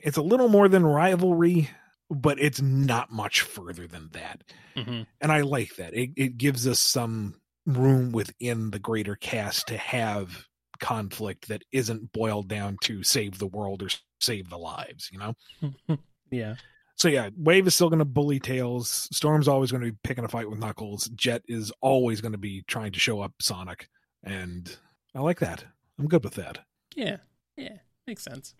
It's 0.02 0.16
a 0.16 0.22
little 0.22 0.48
more 0.48 0.68
than 0.68 0.86
rivalry, 0.86 1.70
but 2.10 2.38
it's 2.40 2.60
not 2.60 3.10
much 3.10 3.42
further 3.42 3.86
than 3.86 4.10
that 4.12 4.42
hmm 4.76 5.02
and 5.20 5.32
I 5.32 5.40
like 5.42 5.76
that. 5.76 5.94
It 5.94 6.10
it 6.16 6.38
gives 6.38 6.66
us 6.66 6.78
some 6.78 7.40
room 7.66 8.12
within 8.12 8.70
the 8.70 8.78
greater 8.78 9.16
cast 9.16 9.68
to 9.68 9.76
have 9.76 10.46
conflict 10.80 11.48
that 11.48 11.64
isn't 11.72 12.12
boiled 12.12 12.48
down 12.48 12.78
to 12.82 13.02
save 13.02 13.38
the 13.38 13.46
world 13.46 13.82
or 13.82 13.88
save 14.20 14.48
the 14.48 14.58
lives, 14.58 15.10
you 15.12 15.18
know? 15.18 15.34
yeah. 16.30 16.54
So 16.96 17.08
yeah, 17.08 17.30
Wave 17.36 17.66
is 17.66 17.74
still 17.74 17.90
going 17.90 17.98
to 17.98 18.04
bully 18.04 18.40
Tails. 18.40 19.08
Storm's 19.12 19.48
always 19.48 19.70
going 19.70 19.82
to 19.82 19.92
be 19.92 19.98
picking 20.02 20.24
a 20.24 20.28
fight 20.28 20.48
with 20.48 20.58
Knuckles. 20.58 21.08
Jet 21.14 21.42
is 21.46 21.72
always 21.80 22.20
going 22.20 22.32
to 22.32 22.38
be 22.38 22.62
trying 22.66 22.92
to 22.92 23.00
show 23.00 23.20
up 23.20 23.32
Sonic, 23.40 23.88
and 24.24 24.76
I 25.14 25.20
like 25.20 25.40
that. 25.40 25.64
I'm 25.98 26.08
good 26.08 26.24
with 26.24 26.34
that. 26.34 26.58
Yeah, 26.94 27.18
yeah, 27.56 27.78
makes 28.06 28.22
sense. 28.22 28.54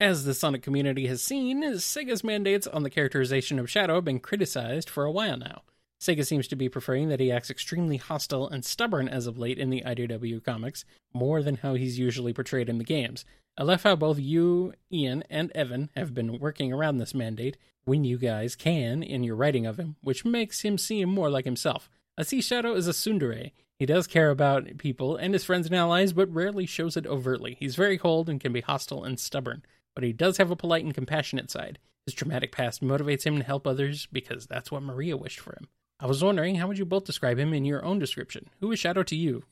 As 0.00 0.24
the 0.24 0.32
Sonic 0.32 0.62
community 0.62 1.08
has 1.08 1.22
seen, 1.22 1.62
Sega's 1.62 2.24
mandates 2.24 2.66
on 2.66 2.84
the 2.84 2.88
characterization 2.88 3.58
of 3.58 3.68
Shadow 3.68 3.96
have 3.96 4.04
been 4.06 4.18
criticized 4.18 4.88
for 4.88 5.04
a 5.04 5.12
while 5.12 5.36
now. 5.36 5.60
Sega 6.00 6.24
seems 6.24 6.48
to 6.48 6.56
be 6.56 6.70
preferring 6.70 7.10
that 7.10 7.20
he 7.20 7.30
acts 7.30 7.50
extremely 7.50 7.98
hostile 7.98 8.48
and 8.48 8.64
stubborn 8.64 9.10
as 9.10 9.26
of 9.26 9.36
late 9.36 9.58
in 9.58 9.68
the 9.68 9.82
IDW 9.84 10.42
comics, 10.42 10.86
more 11.12 11.42
than 11.42 11.56
how 11.56 11.74
he's 11.74 11.98
usually 11.98 12.32
portrayed 12.32 12.70
in 12.70 12.78
the 12.78 12.84
games. 12.84 13.26
I 13.58 13.64
love 13.64 13.82
how 13.82 13.94
both 13.94 14.18
you, 14.18 14.72
Ian, 14.90 15.22
and 15.28 15.52
Evan 15.54 15.90
have 15.94 16.14
been 16.14 16.38
working 16.38 16.72
around 16.72 16.96
this 16.96 17.14
mandate 17.14 17.58
when 17.84 18.02
you 18.02 18.16
guys 18.16 18.56
can 18.56 19.02
in 19.02 19.22
your 19.22 19.36
writing 19.36 19.66
of 19.66 19.78
him, 19.78 19.96
which 20.00 20.24
makes 20.24 20.62
him 20.62 20.78
seem 20.78 21.10
more 21.10 21.28
like 21.28 21.44
himself. 21.44 21.90
I 22.16 22.22
see 22.22 22.40
Shadow 22.40 22.74
as 22.74 22.88
a 22.88 22.92
tsundere. 22.92 23.52
He 23.78 23.84
does 23.84 24.06
care 24.06 24.30
about 24.30 24.78
people 24.78 25.16
and 25.16 25.34
his 25.34 25.44
friends 25.44 25.66
and 25.66 25.76
allies, 25.76 26.14
but 26.14 26.32
rarely 26.32 26.64
shows 26.64 26.96
it 26.96 27.06
overtly. 27.06 27.58
He's 27.60 27.76
very 27.76 27.98
cold 27.98 28.30
and 28.30 28.40
can 28.40 28.54
be 28.54 28.62
hostile 28.62 29.04
and 29.04 29.20
stubborn, 29.20 29.62
but 29.94 30.04
he 30.04 30.12
does 30.12 30.36
have 30.38 30.50
a 30.50 30.56
polite 30.56 30.84
and 30.84 30.94
compassionate 30.94 31.50
side. 31.50 31.78
His 32.06 32.14
traumatic 32.14 32.52
past 32.52 32.82
motivates 32.82 33.24
him 33.24 33.36
to 33.38 33.44
help 33.44 33.66
others 33.66 34.06
because 34.10 34.46
that's 34.46 34.70
what 34.70 34.82
Maria 34.82 35.16
wished 35.16 35.40
for 35.40 35.52
him. 35.52 35.68
I 36.00 36.06
was 36.06 36.24
wondering, 36.24 36.54
how 36.54 36.66
would 36.66 36.78
you 36.78 36.86
both 36.86 37.04
describe 37.04 37.38
him 37.38 37.52
in 37.52 37.64
your 37.64 37.84
own 37.84 37.98
description? 37.98 38.48
Who 38.60 38.72
is 38.72 38.78
Shadow 38.78 39.02
to 39.02 39.16
you? 39.16 39.44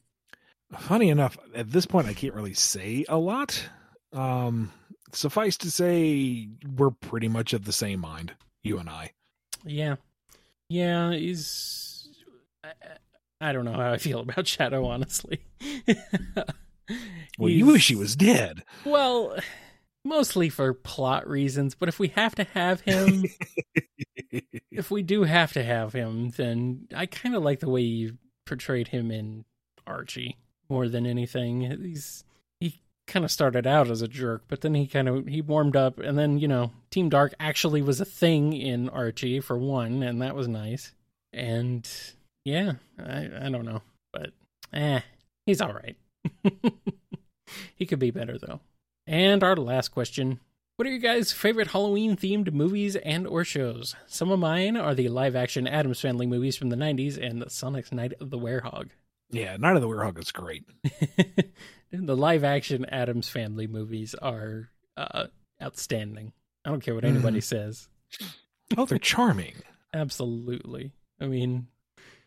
Funny 0.79 1.11
enough, 1.11 1.37
at 1.55 1.71
this 1.71 1.87
point, 1.87 2.09
I 2.09 2.15
can't 2.15 2.35
really 2.35 2.55
say 2.55 3.05
a 3.09 3.19
lot. 3.19 3.69
Um, 4.13 4.73
suffice 5.13 5.57
to 5.59 5.71
say, 5.71 6.49
we're 6.77 6.91
pretty 6.91 7.29
much 7.29 7.53
of 7.53 7.65
the 7.65 7.73
same 7.73 8.01
mind, 8.01 8.35
you 8.63 8.79
and 8.79 8.89
I. 8.89 9.13
Yeah. 9.65 9.97
Yeah, 10.69 11.13
he's. 11.13 12.09
I, 12.65 12.73
I 13.41 13.53
don't 13.53 13.65
know 13.65 13.73
how 13.73 13.93
I 13.93 13.99
feel 13.99 14.21
about 14.21 14.47
Shadow, 14.47 14.87
honestly. 14.87 15.41
Well, 17.39 17.51
you 17.51 17.67
wish 17.67 17.89
he 17.89 17.95
was 17.95 18.17
dead. 18.17 18.65
Well, 18.85 19.37
mostly 20.09 20.49
for 20.49 20.73
plot 20.73 21.29
reasons, 21.29 21.75
but 21.75 21.89
if 21.89 21.99
we 21.99 22.09
have 22.09 22.35
to 22.37 22.45
have 22.45 22.81
him, 22.81 23.25
if 24.71 24.91
we 24.91 25.03
do 25.03 25.25
have 25.25 25.53
to 25.53 25.63
have 25.63 25.93
him, 25.93 26.31
then 26.31 26.89
I 26.95 27.07
kind 27.07 27.35
of 27.35 27.43
like 27.43 27.61
the 27.61 27.69
way 27.69 27.83
you 27.83 28.19
portrayed 28.47 28.89
him 28.89 29.11
in 29.11 29.45
Archie 29.87 30.39
more 30.69 30.89
than 30.89 31.07
anything. 31.07 31.61
He's 31.83 32.25
he 32.61 32.81
kind 33.07 33.25
of 33.25 33.31
started 33.31 33.67
out 33.67 33.91
as 33.91 34.03
a 34.03 34.09
jerk, 34.09 34.45
but 34.49 34.63
then 34.63 34.75
he 34.75 34.87
kind 34.87 35.09
of 35.09 35.27
he 35.27 35.41
warmed 35.41 35.77
up, 35.77 35.99
and 35.99 36.19
then 36.19 36.39
you 36.39 36.49
know 36.49 36.73
Team 36.91 37.09
Dark 37.09 37.35
actually 37.39 37.83
was 37.83 38.01
a 38.01 38.05
thing 38.05 38.53
in 38.53 38.89
Archie 38.89 39.41
for 39.41 39.59
one, 39.59 40.03
and 40.03 40.23
that 40.23 40.35
was 40.35 40.49
nice. 40.49 40.93
And 41.33 41.89
yeah, 42.45 42.73
I 42.99 43.29
I 43.43 43.51
don't 43.51 43.67
know, 43.67 43.83
but 44.13 44.31
eh, 44.73 45.01
he's 45.47 45.61
all 45.61 45.73
right. 45.73 45.97
he 47.77 47.87
could 47.87 47.99
be 47.99 48.11
better 48.11 48.39
though. 48.39 48.61
And 49.09 49.43
our 49.43 49.57
last 49.57 49.89
question 49.89 50.39
What 50.77 50.87
are 50.87 50.91
your 50.91 50.99
guys' 51.01 51.33
favorite 51.33 51.69
Halloween 51.69 52.15
themed 52.17 52.53
movies 52.53 52.95
and 52.97 53.27
or 53.27 53.43
shows? 53.45 53.97
Some 54.07 54.31
of 54.31 54.39
mine 54.39 54.77
are 54.77 54.95
the 54.95 55.09
live 55.09 55.35
action 55.35 55.67
Addams 55.67 56.01
Family 56.01 56.27
movies 56.27 56.57
from 56.57 56.69
the 56.69 56.77
90s 56.77 57.17
and 57.19 57.51
Sonic's 57.51 57.91
Night 57.91 58.13
of 58.21 58.31
the 58.31 58.39
Werehog. 58.39 58.91
Yeah, 59.31 59.57
Night 59.57 59.77
of 59.77 59.83
the 59.83 59.89
Werehog 59.89 60.19
is 60.19 60.31
great. 60.31 60.65
the 61.91 62.17
live 62.17 62.45
action 62.45 62.85
Addams 62.87 63.29
Family 63.31 63.67
movies 63.67 64.15
are 64.15 64.69
uh, 64.97 65.27
outstanding. 65.63 66.33
I 66.65 66.71
don't 66.71 66.83
care 66.83 66.95
what 66.95 67.05
anybody 67.05 67.39
Mm-hmm. 67.39 67.71
says. 67.71 67.89
Oh, 68.77 68.85
they're 68.85 68.99
charming. 68.99 69.55
Absolutely. 69.95 70.93
I 71.21 71.27
mean, 71.27 71.69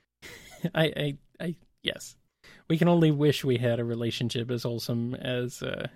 I, 0.76 0.84
I, 0.86 1.18
I, 1.40 1.56
yes. 1.84 2.16
We 2.68 2.78
can 2.80 2.88
only 2.88 3.12
wish 3.12 3.44
we 3.44 3.58
had 3.58 3.80
a 3.80 3.86
relationship 3.86 4.50
as 4.50 4.64
wholesome 4.64 5.14
as, 5.16 5.62
uh, 5.62 5.88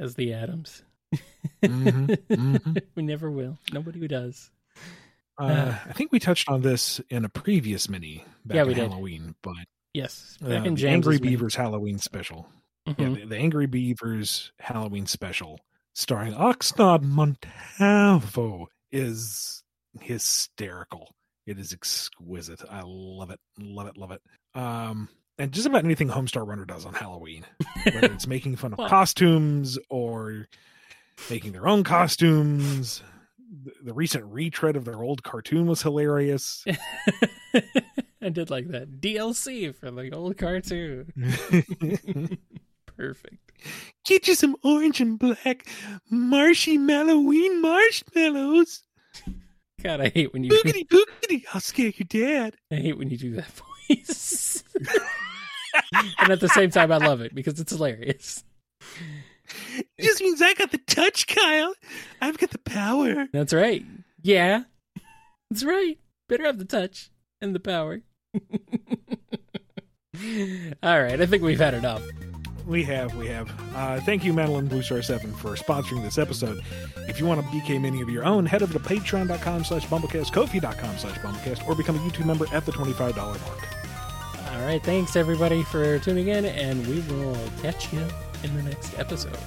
as 0.00 0.14
the 0.16 0.32
Addams. 0.32 0.82
Mhm, 1.62 2.06
mhm. 2.28 2.82
we 2.96 3.02
never 3.02 3.30
will. 3.30 3.58
Nobody 3.72 4.00
who 4.00 4.08
does. 4.08 4.50
Uh, 5.38 5.74
I 5.88 5.92
think 5.92 6.10
we 6.12 6.18
touched 6.18 6.48
on 6.48 6.62
this 6.62 7.00
in 7.08 7.24
a 7.24 7.28
previous 7.28 7.88
mini 7.88 8.24
back 8.44 8.56
Yeah, 8.56 8.62
in 8.62 8.68
we 8.68 8.74
did. 8.74 8.90
Halloween, 8.90 9.34
but 9.42 9.54
Yes. 9.94 10.36
uh, 10.44 10.48
Back 10.48 10.66
in 10.66 10.74
the 10.74 10.80
James's 10.80 10.84
Angry 10.84 11.14
mini. 11.18 11.28
Beavers 11.30 11.54
Halloween 11.54 11.98
special. 11.98 12.48
Yeah, 12.86 12.94
Mhm. 12.94 13.14
the, 13.20 13.24
the 13.26 13.36
Angry 13.36 13.66
Beavers 13.66 14.52
Halloween 14.58 15.06
special 15.06 15.60
starring 15.94 16.32
Oxnard 16.34 17.02
Montalvo 17.02 18.68
is 18.92 19.62
hysterical. 20.00 21.14
It 21.46 21.58
is 21.58 21.72
exquisite. 21.72 22.62
I 22.70 22.82
love 22.84 23.30
it. 23.30 23.40
Love 23.58 23.86
it. 23.88 23.96
Love 23.96 24.12
it. 24.12 24.22
Um, 24.54 25.08
and 25.40 25.52
just 25.52 25.66
about 25.66 25.84
anything 25.84 26.08
Homestar 26.08 26.46
Runner 26.46 26.64
does 26.64 26.84
on 26.84 26.94
Halloween, 26.94 27.44
whether 27.84 28.12
it's 28.12 28.26
making 28.26 28.56
fun 28.56 28.72
of 28.72 28.78
Well- 28.78 28.88
costumes 28.88 29.78
or 29.88 30.46
making 31.30 31.52
their 31.52 31.66
own 31.66 31.82
costumes. 31.84 33.02
The, 33.64 33.72
the 33.86 33.92
recent 33.94 34.24
retread 34.26 34.76
of 34.76 34.84
their 34.84 35.02
old 35.02 35.22
cartoon 35.22 35.66
was 35.66 35.82
hilarious. 35.82 36.64
I 38.22 38.28
did 38.28 38.50
like 38.50 38.68
that. 38.68 39.00
DLC 39.00 39.74
for 39.74 39.90
the 39.90 40.12
old 40.12 40.36
cartoon. 40.36 41.12
Perfect. 42.96 43.52
Get 44.04 44.28
you 44.28 44.34
some 44.34 44.56
orange 44.62 45.00
and 45.00 45.18
black 45.18 45.66
marshy 46.10 46.76
Halloween 46.76 47.60
marshmallows. 47.62 48.82
God, 49.82 50.00
I 50.02 50.10
hate 50.10 50.32
when 50.32 50.44
you 50.44 50.50
do 50.50 50.62
that. 50.62 50.74
Boogity 50.74 50.86
boogity. 50.86 51.42
I'll 51.54 51.60
scare 51.60 51.92
your 51.96 52.06
dad. 52.06 52.56
I 52.70 52.76
hate 52.76 52.98
when 52.98 53.08
you 53.10 53.16
do 53.16 53.32
that 53.36 53.46
and 56.18 56.30
at 56.30 56.40
the 56.40 56.48
same 56.48 56.70
time 56.70 56.92
I 56.92 56.98
love 56.98 57.20
it 57.20 57.34
because 57.34 57.60
it's 57.60 57.72
hilarious. 57.72 58.44
It 59.98 60.04
Just 60.04 60.20
means 60.20 60.40
I 60.40 60.54
got 60.54 60.70
the 60.70 60.78
touch, 60.78 61.26
Kyle. 61.26 61.74
I've 62.20 62.38
got 62.38 62.50
the 62.50 62.58
power. 62.58 63.26
That's 63.32 63.52
right. 63.52 63.84
Yeah. 64.22 64.64
That's 65.50 65.64
right. 65.64 65.98
Better 66.28 66.44
have 66.44 66.58
the 66.58 66.64
touch 66.64 67.10
and 67.40 67.54
the 67.54 67.60
power. 67.60 68.02
All 70.82 71.02
right, 71.02 71.20
I 71.20 71.26
think 71.26 71.42
we've 71.42 71.58
had 71.58 71.74
enough. 71.74 72.02
We 72.66 72.84
have, 72.84 73.14
we 73.16 73.26
have. 73.28 73.50
Uh, 73.74 74.00
thank 74.00 74.22
you, 74.22 74.32
Madeline 74.32 74.68
Blue 74.68 74.82
Star 74.82 75.02
7, 75.02 75.32
for 75.34 75.56
sponsoring 75.56 76.02
this 76.02 76.18
episode. 76.18 76.62
If 77.08 77.18
you 77.18 77.26
want 77.26 77.40
a 77.40 77.42
BK 77.44 77.80
mini 77.80 78.02
of 78.02 78.10
your 78.10 78.24
own, 78.24 78.46
head 78.46 78.62
over 78.62 78.72
to 78.72 78.78
patreon.com 78.78 79.64
slash 79.64 79.86
bumblecast, 79.86 80.30
kofi.com 80.30 80.98
slash 80.98 81.18
bumblecast, 81.18 81.66
or 81.66 81.74
become 81.74 81.96
a 81.96 82.00
YouTube 82.00 82.26
member 82.26 82.46
at 82.52 82.66
the 82.66 82.72
$25 82.72 83.16
mark. 83.16 83.79
All 84.52 84.60
right, 84.62 84.82
thanks 84.82 85.14
everybody 85.14 85.62
for 85.62 85.98
tuning 86.00 86.28
in, 86.28 86.44
and 86.44 86.84
we 86.86 87.00
will 87.14 87.38
catch 87.62 87.92
you 87.92 88.00
in 88.42 88.56
the 88.56 88.62
next 88.64 88.98
episode. 88.98 89.38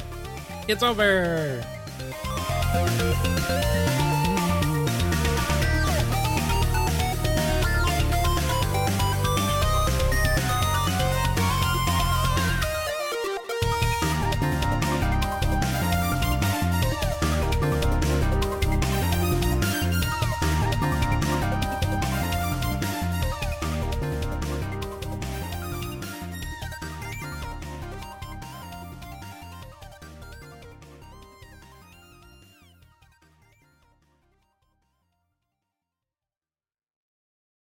It's 0.68 0.82
over. 0.82 1.62